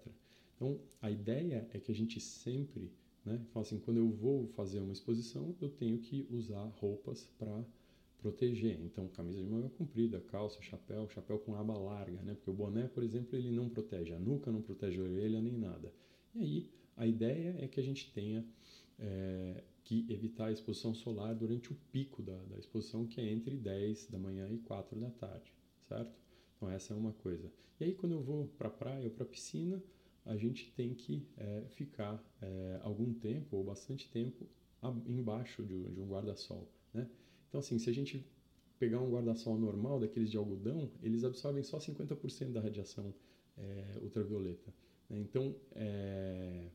Então 0.57 0.77
a 1.01 1.09
ideia 1.09 1.65
é 1.73 1.79
que 1.79 1.89
a 1.89 1.95
gente 1.95 2.19
sempre, 2.19 2.91
né, 3.23 3.39
fala 3.53 3.65
assim, 3.65 3.79
quando 3.79 3.95
eu 3.95 4.09
vou 4.09 4.45
fazer 4.49 4.81
uma 4.81 4.91
exposição, 4.91 5.55
eu 5.61 5.69
tenho 5.69 5.99
que 5.99 6.27
usar 6.29 6.65
roupas 6.81 7.29
para 7.39 7.63
proteger. 8.19 8.77
Então, 8.81 9.07
camisa 9.07 9.39
de 9.39 9.47
manga 9.47 9.69
comprida, 9.69 10.19
calça, 10.19 10.61
chapéu, 10.61 11.07
chapéu 11.09 11.39
com 11.39 11.55
aba 11.55 11.77
larga, 11.77 12.21
né? 12.23 12.33
Porque 12.33 12.49
o 12.49 12.53
boné, 12.53 12.87
por 12.87 13.03
exemplo, 13.03 13.37
ele 13.37 13.51
não 13.51 13.69
protege 13.69 14.13
a 14.13 14.19
nuca, 14.19 14.51
não 14.51 14.61
protege 14.61 14.99
a 14.99 15.03
orelha 15.03 15.39
nem 15.39 15.57
nada. 15.57 15.93
E 16.33 16.41
aí 16.41 16.69
a 16.97 17.07
ideia 17.07 17.55
é 17.59 17.67
que 17.67 17.79
a 17.79 17.83
gente 17.83 18.11
tenha 18.11 18.43
é, 18.99 19.63
que 19.85 20.05
evitar 20.09 20.47
a 20.47 20.51
exposição 20.51 20.95
solar 20.95 21.35
durante 21.35 21.71
o 21.71 21.75
pico 21.91 22.21
da, 22.21 22.35
da, 22.45 22.57
exposição, 22.57 23.05
que 23.05 23.21
é 23.21 23.31
entre 23.31 23.55
10 23.55 24.07
da 24.07 24.17
manhã 24.17 24.49
e 24.51 24.57
4 24.57 24.99
da 24.99 25.11
tarde, 25.11 25.53
certo? 25.87 26.19
Então, 26.57 26.69
essa 26.69 26.93
é 26.93 26.97
uma 26.97 27.13
coisa. 27.13 27.51
E 27.79 27.83
aí, 27.83 27.93
quando 27.93 28.13
eu 28.13 28.21
vou 28.21 28.47
para 28.57 28.67
a 28.67 28.71
praia 28.71 29.05
ou 29.05 29.11
para 29.11 29.23
a 29.23 29.27
piscina, 29.27 29.81
a 30.25 30.35
gente 30.35 30.71
tem 30.71 30.95
que 30.95 31.27
é, 31.37 31.65
ficar 31.69 32.21
é, 32.41 32.79
algum 32.81 33.13
tempo 33.13 33.57
ou 33.57 33.63
bastante 33.63 34.09
tempo 34.09 34.47
embaixo 35.07 35.63
de, 35.63 35.91
de 35.91 35.99
um 35.99 36.07
guarda-sol, 36.07 36.67
né? 36.93 37.09
Então, 37.47 37.59
assim, 37.59 37.77
se 37.79 37.89
a 37.89 37.93
gente 37.93 38.25
pegar 38.79 38.99
um 38.99 39.09
guarda-sol 39.09 39.57
normal, 39.57 39.99
daqueles 39.99 40.29
de 40.31 40.37
algodão, 40.37 40.91
eles 41.01 41.23
absorvem 41.23 41.63
só 41.63 41.77
50% 41.77 42.51
da 42.51 42.59
radiação 42.59 43.13
é, 43.57 43.99
ultravioleta. 44.01 44.73
Né? 45.09 45.19
Então, 45.19 45.55
é, 45.73 46.69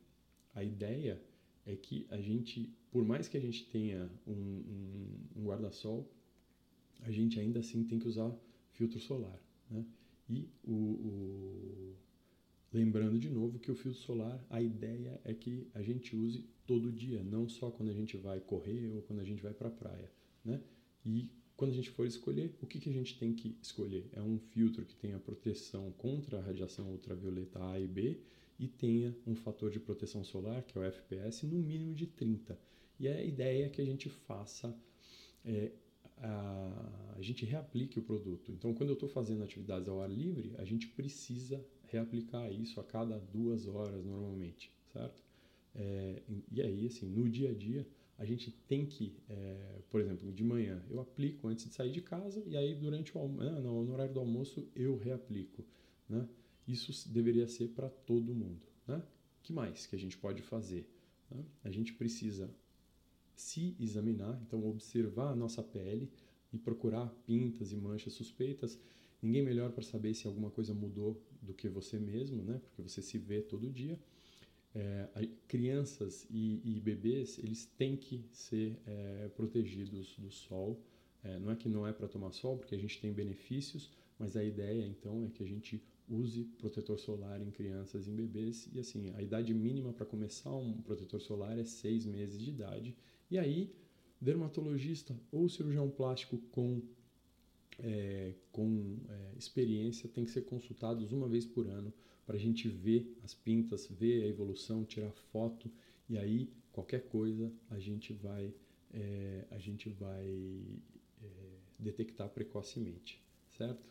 a 0.54 0.64
ideia 0.64 1.20
é 1.70 1.76
que 1.76 2.06
a 2.10 2.20
gente, 2.20 2.68
por 2.90 3.04
mais 3.04 3.28
que 3.28 3.36
a 3.36 3.40
gente 3.40 3.64
tenha 3.66 4.10
um, 4.26 4.32
um, 4.32 5.18
um 5.36 5.44
guarda-sol, 5.44 6.10
a 7.00 7.10
gente 7.10 7.38
ainda 7.38 7.60
assim 7.60 7.84
tem 7.84 7.98
que 7.98 8.08
usar 8.08 8.34
filtro 8.72 8.98
solar. 8.98 9.40
Né? 9.70 9.84
E 10.28 10.48
o, 10.64 10.72
o, 10.72 11.94
lembrando 12.72 13.18
de 13.18 13.30
novo 13.30 13.58
que 13.58 13.70
o 13.70 13.74
filtro 13.74 14.00
solar, 14.00 14.44
a 14.50 14.60
ideia 14.60 15.20
é 15.24 15.32
que 15.32 15.66
a 15.74 15.82
gente 15.82 16.14
use 16.14 16.44
todo 16.66 16.92
dia, 16.92 17.22
não 17.22 17.48
só 17.48 17.70
quando 17.70 17.90
a 17.90 17.94
gente 17.94 18.16
vai 18.16 18.40
correr 18.40 18.90
ou 18.94 19.02
quando 19.02 19.20
a 19.20 19.24
gente 19.24 19.42
vai 19.42 19.52
para 19.52 19.68
a 19.68 19.72
praia. 19.72 20.10
Né? 20.44 20.60
E 21.04 21.30
quando 21.56 21.72
a 21.72 21.74
gente 21.74 21.90
for 21.90 22.06
escolher, 22.06 22.54
o 22.62 22.66
que, 22.66 22.80
que 22.80 22.90
a 22.90 22.92
gente 22.92 23.18
tem 23.18 23.32
que 23.34 23.56
escolher? 23.62 24.08
É 24.12 24.22
um 24.22 24.38
filtro 24.38 24.84
que 24.84 24.96
tenha 24.96 25.18
proteção 25.18 25.92
contra 25.92 26.38
a 26.38 26.42
radiação 26.42 26.90
ultravioleta 26.90 27.62
A 27.64 27.78
e 27.78 27.86
B 27.86 28.18
e 28.60 28.68
tenha 28.68 29.16
um 29.26 29.34
fator 29.34 29.70
de 29.70 29.80
proteção 29.80 30.22
solar, 30.22 30.62
que 30.62 30.76
é 30.76 30.80
o 30.82 30.84
FPS, 30.84 31.46
no 31.46 31.58
mínimo 31.58 31.94
de 31.94 32.06
30. 32.06 32.58
E 32.98 33.08
a 33.08 33.24
ideia 33.24 33.64
é 33.64 33.68
que 33.70 33.80
a 33.80 33.84
gente 33.84 34.10
faça, 34.10 34.78
é, 35.42 35.72
a, 36.18 37.14
a, 37.16 37.22
gente 37.22 37.46
reaplique 37.46 37.98
o 37.98 38.02
produto. 38.02 38.52
Então, 38.52 38.74
quando 38.74 38.90
eu 38.90 38.94
estou 38.94 39.08
fazendo 39.08 39.42
atividades 39.42 39.88
ao 39.88 40.02
ar 40.02 40.10
livre, 40.10 40.52
a 40.58 40.64
gente 40.66 40.86
precisa 40.88 41.64
reaplicar 41.86 42.52
isso 42.52 42.78
a 42.78 42.84
cada 42.84 43.18
duas 43.18 43.66
horas 43.66 44.04
normalmente, 44.04 44.70
certo? 44.92 45.24
É, 45.74 46.22
e 46.52 46.60
aí, 46.60 46.86
assim, 46.86 47.06
no 47.06 47.26
dia 47.30 47.50
a 47.50 47.54
dia, 47.54 47.86
a 48.18 48.26
gente 48.26 48.50
tem 48.68 48.84
que, 48.84 49.16
é, 49.30 49.78
por 49.88 50.02
exemplo, 50.02 50.30
de 50.30 50.44
manhã 50.44 50.84
eu 50.90 51.00
aplico 51.00 51.48
antes 51.48 51.64
de 51.64 51.72
sair 51.72 51.90
de 51.90 52.02
casa 52.02 52.44
e 52.46 52.54
aí 52.54 52.74
durante 52.74 53.16
o 53.16 53.28
né, 53.28 53.50
no 53.60 53.90
horário 53.90 54.12
do 54.12 54.20
almoço 54.20 54.68
eu 54.76 54.98
reaplico, 54.98 55.64
né? 56.06 56.28
Isso 56.72 57.08
deveria 57.08 57.48
ser 57.48 57.68
para 57.68 57.88
todo 57.88 58.34
mundo. 58.34 58.66
Né? 58.86 59.02
que 59.42 59.52
mais 59.52 59.86
que 59.86 59.96
a 59.96 59.98
gente 59.98 60.16
pode 60.16 60.42
fazer? 60.42 60.88
Né? 61.30 61.44
A 61.64 61.70
gente 61.70 61.92
precisa 61.92 62.50
se 63.34 63.74
examinar, 63.80 64.40
então 64.42 64.64
observar 64.68 65.30
a 65.32 65.36
nossa 65.36 65.62
pele 65.62 66.10
e 66.52 66.58
procurar 66.58 67.08
pintas 67.26 67.72
e 67.72 67.76
manchas 67.76 68.12
suspeitas. 68.12 68.78
Ninguém 69.22 69.42
melhor 69.42 69.72
para 69.72 69.82
saber 69.82 70.14
se 70.14 70.26
alguma 70.26 70.50
coisa 70.50 70.72
mudou 70.74 71.20
do 71.42 71.54
que 71.54 71.68
você 71.68 71.98
mesmo, 71.98 72.42
né? 72.42 72.60
porque 72.62 72.82
você 72.82 73.02
se 73.02 73.18
vê 73.18 73.40
todo 73.40 73.70
dia. 73.70 73.98
É, 74.72 75.08
crianças 75.48 76.28
e, 76.30 76.60
e, 76.64 76.78
bebês 76.78 77.38
eles 77.38 77.66
têm 77.66 77.96
que 77.96 78.24
ser 78.30 78.78
é, 78.86 79.28
protegidos 79.34 80.16
do 80.16 80.30
sol. 80.30 80.80
É, 81.24 81.38
não 81.40 81.50
é 81.50 81.56
que 81.56 81.68
não 81.68 81.86
é 81.86 81.92
para 81.92 82.06
tomar 82.06 82.30
sol, 82.30 82.56
porque 82.56 82.76
a 82.76 82.78
gente 82.78 83.00
tem 83.00 83.12
benefícios, 83.12 83.90
mas 84.16 84.36
a 84.36 84.44
ideia 84.44 84.86
então 84.86 85.24
é 85.24 85.28
que 85.28 85.42
a 85.42 85.46
gente 85.46 85.82
use 86.10 86.44
protetor 86.58 86.98
solar 86.98 87.40
em 87.40 87.50
crianças 87.50 88.06
e 88.06 88.10
em 88.10 88.16
bebês. 88.16 88.68
E 88.72 88.80
assim, 88.80 89.12
a 89.14 89.22
idade 89.22 89.54
mínima 89.54 89.92
para 89.92 90.04
começar 90.04 90.54
um 90.54 90.82
protetor 90.82 91.20
solar 91.20 91.56
é 91.58 91.64
seis 91.64 92.04
meses 92.04 92.38
de 92.38 92.50
idade. 92.50 92.96
E 93.30 93.38
aí, 93.38 93.72
dermatologista 94.20 95.16
ou 95.30 95.48
cirurgião 95.48 95.88
plástico 95.88 96.38
com, 96.50 96.82
é, 97.78 98.34
com 98.50 98.98
é, 99.08 99.38
experiência 99.38 100.08
tem 100.08 100.24
que 100.24 100.30
ser 100.30 100.42
consultados 100.42 101.12
uma 101.12 101.28
vez 101.28 101.46
por 101.46 101.66
ano 101.66 101.92
para 102.26 102.36
a 102.36 102.40
gente 102.40 102.68
ver 102.68 103.16
as 103.24 103.34
pintas, 103.34 103.86
ver 103.86 104.24
a 104.24 104.26
evolução, 104.26 104.84
tirar 104.84 105.12
foto. 105.32 105.70
E 106.08 106.18
aí, 106.18 106.50
qualquer 106.72 107.08
coisa, 107.08 107.52
a 107.70 107.78
gente 107.78 108.12
vai, 108.12 108.52
é, 108.92 109.46
a 109.50 109.58
gente 109.58 109.88
vai 109.88 110.28
é, 111.22 111.26
detectar 111.78 112.28
precocemente, 112.28 113.22
certo? 113.56 113.84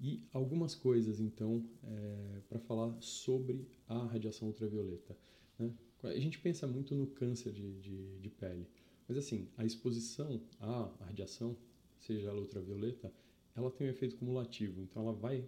E 0.00 0.22
algumas 0.32 0.74
coisas, 0.74 1.20
então, 1.20 1.64
é, 1.82 2.40
para 2.48 2.58
falar 2.58 2.94
sobre 3.00 3.66
a 3.88 4.06
radiação 4.06 4.48
ultravioleta. 4.48 5.16
Né? 5.58 5.72
A 6.02 6.18
gente 6.18 6.38
pensa 6.38 6.66
muito 6.66 6.94
no 6.94 7.06
câncer 7.06 7.52
de, 7.52 7.80
de, 7.80 8.18
de, 8.18 8.30
pele, 8.30 8.66
mas 9.08 9.16
assim, 9.16 9.48
a 9.56 9.64
exposição 9.64 10.40
à 10.60 10.90
radiação, 11.06 11.56
seja 11.98 12.28
ela 12.28 12.40
ultravioleta, 12.40 13.12
ela 13.56 13.70
tem 13.70 13.86
um 13.86 13.90
efeito 13.90 14.16
cumulativo, 14.16 14.82
então 14.82 15.02
ela 15.02 15.12
vai 15.12 15.44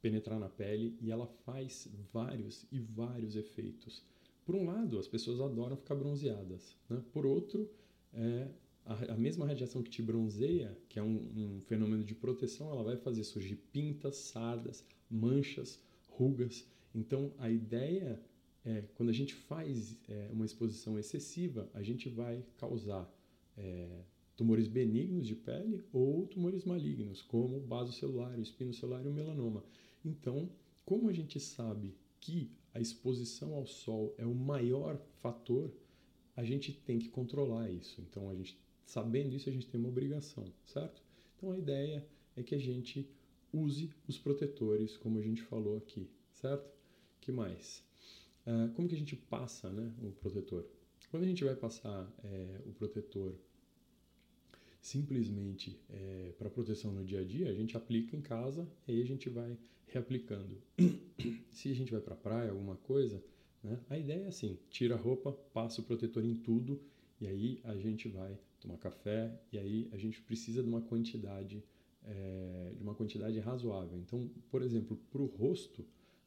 penetrar 0.00 0.38
na 0.38 0.48
pele 0.48 0.96
e 1.00 1.10
ela 1.10 1.26
faz 1.26 1.88
vários 2.12 2.66
e 2.72 2.78
vários 2.80 3.36
efeitos. 3.36 4.02
por 4.44 4.54
um 4.54 4.66
lado, 4.66 4.98
as 4.98 5.08
pessoas 5.08 5.40
adoram 5.40 5.76
ficar 5.76 5.94
bronzeadas, 5.94 6.76
né? 6.90 7.02
por 7.12 7.24
outro, 7.24 7.70
é, 8.12 8.48
a, 8.86 9.16
mesma 9.16 9.46
radiação 9.46 9.82
que 9.82 9.90
te 9.90 10.02
bronzeia, 10.02 10.76
que 10.88 10.98
é 10.98 11.02
um, 11.02 11.16
um, 11.36 11.60
fenômeno 11.62 12.04
de 12.04 12.14
proteção, 12.14 12.70
ela 12.70 12.82
vai 12.82 12.96
fazer 12.96 13.24
surgir 13.24 13.56
pintas, 13.72 14.16
sardas, 14.16 14.84
manchas, 15.10 15.80
rugas. 16.08 16.66
Então, 16.94 17.32
a 17.38 17.50
ideia 17.50 18.20
é, 18.64 18.82
quando 18.94 19.10
a 19.10 19.12
gente 19.12 19.34
faz 19.34 19.98
é, 20.08 20.28
uma 20.32 20.46
exposição 20.46 20.98
excessiva, 20.98 21.70
a 21.74 21.82
gente 21.82 22.08
vai 22.08 22.44
causar 22.56 23.10
é, 23.56 24.02
tumores 24.36 24.66
benignos 24.66 25.26
de 25.26 25.34
pele 25.34 25.84
ou 25.92 26.26
tumores 26.26 26.64
malignos, 26.64 27.20
como 27.20 27.58
o 27.58 27.66
vaso 27.66 27.92
celular, 27.92 28.36
o 28.38 28.42
espino 28.42 28.72
celular 28.72 29.04
e 29.04 29.08
o 29.08 29.12
melanoma. 29.12 29.64
Então, 30.04 30.50
como 30.84 31.08
a 31.08 31.12
gente 31.12 31.38
sabe 31.38 31.94
que 32.20 32.50
a 32.72 32.80
exposição 32.80 33.54
ao 33.54 33.66
sol 33.66 34.14
é 34.18 34.26
o 34.26 34.34
maior 34.34 34.98
fator, 35.20 35.70
a 36.34 36.42
gente 36.42 36.72
tem 36.72 36.98
que 36.98 37.08
controlar 37.08 37.70
isso. 37.70 38.00
Então, 38.00 38.28
a 38.28 38.34
gente 38.34 38.58
sabendo 38.84 39.34
isso, 39.34 39.48
a 39.48 39.52
gente 39.52 39.66
tem 39.66 39.80
uma 39.80 39.88
obrigação, 39.88 40.44
certo? 40.66 41.02
Então, 41.36 41.52
a 41.52 41.58
ideia 41.58 42.06
é 42.36 42.42
que 42.42 42.54
a 42.54 42.58
gente 42.58 43.08
use 43.52 43.90
os 44.08 44.18
protetores, 44.18 44.96
como 44.96 45.18
a 45.18 45.22
gente 45.22 45.42
falou 45.42 45.76
aqui, 45.76 46.08
certo? 46.32 46.70
Que 47.20 47.30
mais? 47.32 47.82
Uh, 48.46 48.72
como 48.74 48.88
que 48.88 48.94
a 48.94 48.98
gente 48.98 49.16
passa, 49.16 49.70
né, 49.70 49.92
o 50.02 50.10
protetor? 50.12 50.66
Quando 51.10 51.22
a 51.22 51.26
gente 51.26 51.44
vai 51.44 51.54
passar 51.54 52.12
é, 52.24 52.60
o 52.66 52.72
protetor 52.72 53.36
simplesmente 54.80 55.78
é, 55.88 56.32
para 56.36 56.50
proteção 56.50 56.92
no 56.92 57.04
dia 57.04 57.20
a 57.20 57.24
dia, 57.24 57.48
a 57.48 57.54
gente 57.54 57.76
aplica 57.76 58.16
em 58.16 58.20
casa 58.20 58.68
e 58.88 58.92
aí 58.92 59.00
a 59.00 59.06
gente 59.06 59.28
vai 59.28 59.56
reaplicando. 59.86 60.60
Se 61.52 61.70
a 61.70 61.74
gente 61.74 61.92
vai 61.92 62.00
para 62.00 62.14
a 62.14 62.16
praia, 62.16 62.50
alguma 62.50 62.74
coisa, 62.76 63.22
né, 63.62 63.78
a 63.88 63.96
ideia 63.96 64.24
é 64.24 64.26
assim: 64.26 64.58
tira 64.70 64.96
a 64.96 64.98
roupa, 64.98 65.32
passa 65.52 65.80
o 65.80 65.84
protetor 65.84 66.24
em 66.24 66.34
tudo 66.34 66.80
e 67.20 67.28
aí 67.28 67.60
a 67.62 67.76
gente 67.76 68.08
vai 68.08 68.36
tomar 68.64 68.78
café 68.78 69.30
e 69.52 69.58
aí 69.58 69.88
a 69.92 69.98
gente 69.98 70.20
precisa 70.22 70.62
de 70.62 70.68
uma 70.68 70.80
quantidade 70.80 71.62
é, 72.02 72.72
de 72.76 72.82
uma 72.82 72.94
quantidade 72.94 73.38
razoável. 73.38 73.98
Então, 73.98 74.28
por 74.50 74.62
exemplo, 74.62 74.96
para 75.10 75.22
o 75.22 75.26
rosto 75.26 75.84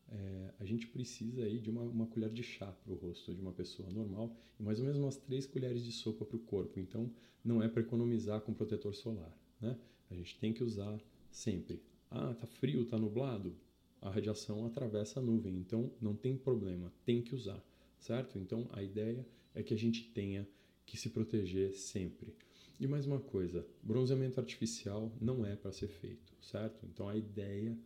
é, 0.09 0.53
a 0.59 0.65
gente 0.65 0.87
precisa 0.87 1.43
aí 1.43 1.59
de 1.59 1.69
uma, 1.69 1.81
uma 1.81 2.07
colher 2.07 2.29
de 2.29 2.41
chá 2.41 2.67
para 2.67 2.93
o 2.93 2.95
rosto 2.95 3.33
de 3.33 3.41
uma 3.41 3.51
pessoa 3.51 3.89
normal 3.89 4.33
e 4.59 4.63
mais 4.63 4.79
ou 4.79 4.85
menos 4.85 4.99
umas 4.99 5.17
três 5.17 5.45
colheres 5.45 5.83
de 5.83 5.91
sopa 5.91 6.23
para 6.25 6.37
o 6.37 6.39
corpo. 6.39 6.79
Então, 6.79 7.11
não 7.43 7.61
é 7.61 7.67
para 7.67 7.81
economizar 7.81 8.41
com 8.41 8.53
protetor 8.53 8.95
solar, 8.95 9.35
né? 9.59 9.77
A 10.09 10.15
gente 10.15 10.37
tem 10.39 10.53
que 10.53 10.63
usar 10.63 10.99
sempre. 11.29 11.81
Ah, 12.09 12.33
tá 12.33 12.47
frio, 12.47 12.85
tá 12.85 12.97
nublado? 12.97 13.53
A 14.01 14.09
radiação 14.09 14.65
atravessa 14.65 15.19
a 15.19 15.23
nuvem, 15.23 15.57
então 15.57 15.91
não 15.99 16.15
tem 16.15 16.37
problema, 16.37 16.93
tem 17.03 17.21
que 17.21 17.35
usar, 17.35 17.61
certo? 17.99 18.37
Então, 18.37 18.69
a 18.71 18.81
ideia 18.81 19.27
é 19.53 19.63
que 19.63 19.73
a 19.73 19.77
gente 19.77 20.03
tenha 20.11 20.47
que 20.87 20.97
se 20.97 21.11
proteger 21.11 21.73
sempre. 21.73 22.33
E 22.79 22.87
mais 22.87 23.05
uma 23.05 23.19
coisa, 23.19 23.63
bronzeamento 23.83 24.39
artificial 24.39 25.11
não 25.21 25.45
é 25.45 25.55
para 25.55 25.71
ser 25.71 25.87
feito, 25.87 26.33
certo? 26.41 26.83
Então, 26.85 27.07
a 27.07 27.15
ideia 27.15 27.77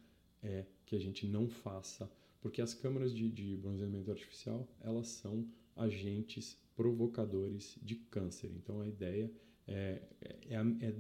é 0.43 0.65
que 0.85 0.95
a 0.95 0.99
gente 0.99 1.25
não 1.27 1.49
faça, 1.49 2.09
porque 2.39 2.61
as 2.61 2.73
câmaras 2.73 3.13
de, 3.13 3.29
de 3.29 3.57
bronzeamento 3.57 4.09
artificial 4.09 4.67
elas 4.81 5.07
são 5.07 5.47
agentes 5.75 6.57
provocadores 6.75 7.77
de 7.81 7.95
câncer. 7.95 8.51
Então 8.55 8.81
a 8.81 8.87
ideia 8.87 9.31
é, 9.67 10.01
é, 10.21 10.55
é 10.81 10.95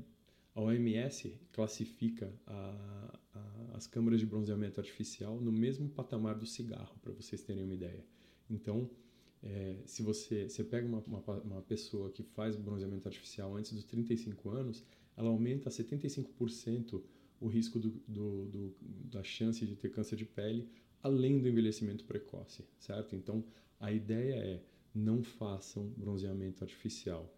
a 0.53 0.61
OMS 0.61 1.39
classifica 1.51 2.31
a, 2.45 3.19
a, 3.33 3.77
as 3.77 3.87
câmaras 3.87 4.19
de 4.19 4.25
bronzeamento 4.25 4.79
artificial 4.79 5.39
no 5.39 5.51
mesmo 5.51 5.89
patamar 5.89 6.35
do 6.35 6.45
cigarro, 6.45 6.95
para 7.01 7.13
vocês 7.13 7.41
terem 7.41 7.63
uma 7.63 7.73
ideia. 7.73 8.05
Então, 8.49 8.89
é, 9.43 9.75
se 9.85 10.03
você, 10.03 10.47
você 10.47 10.63
pega 10.63 10.87
uma, 10.87 10.99
uma, 10.99 11.19
uma, 11.41 11.61
pessoa 11.61 12.11
que 12.11 12.21
faz 12.21 12.55
bronzeamento 12.55 13.07
artificial 13.07 13.55
antes 13.55 13.73
dos 13.73 13.83
35 13.83 14.49
anos, 14.49 14.83
ela 15.17 15.29
aumenta 15.29 15.69
75% 15.69 17.01
o 17.39 17.47
risco 17.47 17.79
do, 17.79 17.89
do, 18.07 18.45
do, 18.45 18.75
da 18.81 19.23
chance 19.23 19.65
de 19.65 19.75
ter 19.75 19.89
câncer 19.89 20.15
de 20.15 20.25
pele, 20.25 20.69
além 21.01 21.39
do 21.39 21.47
envelhecimento 21.47 22.05
precoce, 22.05 22.63
certo? 22.77 23.15
Então, 23.15 23.43
a 23.79 23.91
ideia 23.91 24.35
é 24.35 24.63
não 24.93 25.23
façam 25.23 25.89
bronzeamento 25.97 26.63
artificial. 26.63 27.33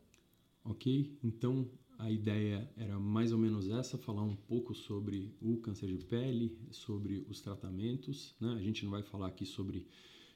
Ok? 0.66 1.18
Então, 1.24 1.70
a 1.98 2.12
ideia 2.12 2.70
era 2.76 3.00
mais 3.00 3.32
ou 3.32 3.38
menos 3.38 3.70
essa, 3.70 3.98
falar 3.98 4.24
um 4.24 4.36
pouco 4.36 4.74
sobre 4.74 5.34
o 5.42 5.58
câncer 5.58 5.88
de 5.88 6.04
pele, 6.04 6.58
sobre 6.72 7.26
os 7.30 7.40
tratamentos, 7.40 8.36
né? 8.42 8.54
A 8.54 8.62
gente 8.62 8.84
não 8.84 8.92
vai 8.92 9.04
falar 9.04 9.28
aqui 9.28 9.46
sobre 9.46 9.86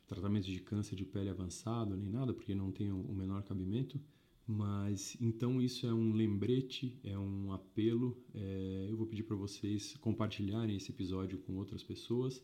tratamentos 0.08 0.48
de 0.48 0.60
câncer 0.60 0.96
de 0.96 1.06
pele 1.06 1.30
avançado 1.30 1.96
nem 1.96 2.10
nada, 2.10 2.34
porque 2.34 2.56
não 2.56 2.72
tem 2.72 2.92
o 2.92 3.14
menor 3.14 3.44
cabimento, 3.44 4.00
mas 4.48 5.18
então 5.20 5.62
isso 5.62 5.86
é 5.86 5.94
um 5.94 6.14
lembrete, 6.14 6.98
é 7.04 7.18
um 7.20 7.52
apelo. 7.52 8.18
É, 8.34 8.88
eu 8.90 8.96
vou 8.96 9.06
pedir 9.06 9.24
para 9.24 9.36
vocês 9.36 9.98
compartilharem 9.98 10.78
esse 10.78 10.92
episódio 10.92 11.38
com 11.40 11.58
outras 11.58 11.84
pessoas 11.84 12.42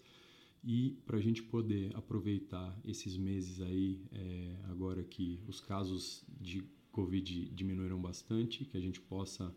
e 0.63 0.97
para 1.05 1.17
a 1.17 1.21
gente 1.21 1.41
poder 1.43 1.95
aproveitar 1.95 2.77
esses 2.83 3.17
meses 3.17 3.61
aí, 3.61 4.01
é, 4.11 4.57
agora 4.65 5.03
que 5.03 5.41
os 5.47 5.61
casos 5.61 6.25
de 6.39 6.63
Covid 6.91 7.49
diminuíram 7.49 7.99
bastante, 7.99 8.65
que 8.65 8.77
a 8.77 8.81
gente 8.81 8.99
possa 8.99 9.53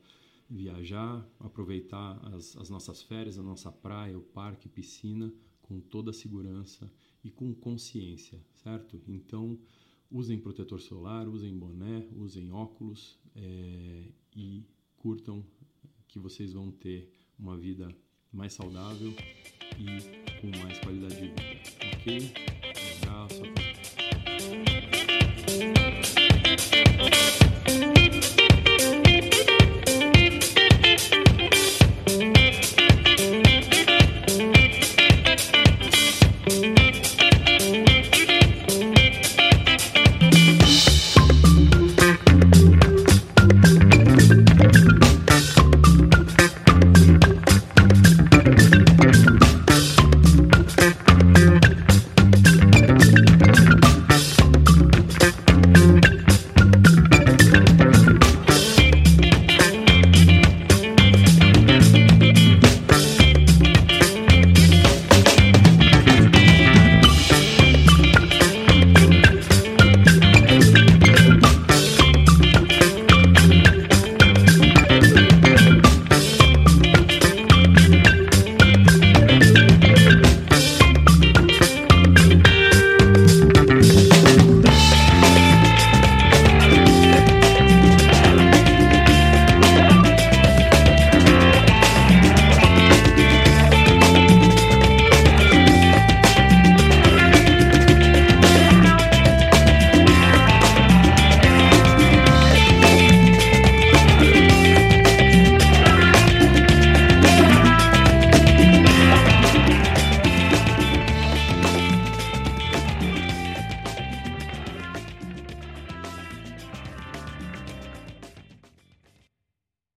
viajar, 0.49 1.29
aproveitar 1.41 2.19
as, 2.33 2.57
as 2.57 2.71
nossas 2.71 3.03
férias, 3.03 3.39
a 3.39 3.43
nossa 3.43 3.71
praia, 3.71 4.17
o 4.17 4.23
parque, 4.23 4.69
piscina, 4.69 5.33
com 5.63 5.81
toda 5.81 6.11
a 6.11 6.15
segurança 6.15 6.91
e 7.25 7.31
com 7.31 7.55
consciência, 7.55 8.41
certo? 8.55 9.01
Então, 9.09 9.59
Usem 10.11 10.39
protetor 10.39 10.81
solar, 10.81 11.29
usem 11.29 11.57
boné, 11.59 12.07
usem 12.17 12.53
óculos 12.53 13.19
é, 13.35 14.05
e 14.37 14.65
curtam 14.97 15.45
que 16.07 16.19
vocês 16.19 16.53
vão 16.53 16.71
ter 16.71 17.13
uma 17.39 17.57
vida 17.57 17.95
mais 18.33 18.53
saudável 18.53 19.13
e 19.79 20.41
com 20.41 20.57
mais 20.63 20.79
qualidade 20.79 21.17
de 21.17 21.23
vida, 21.23 21.43
ok? 21.97 22.56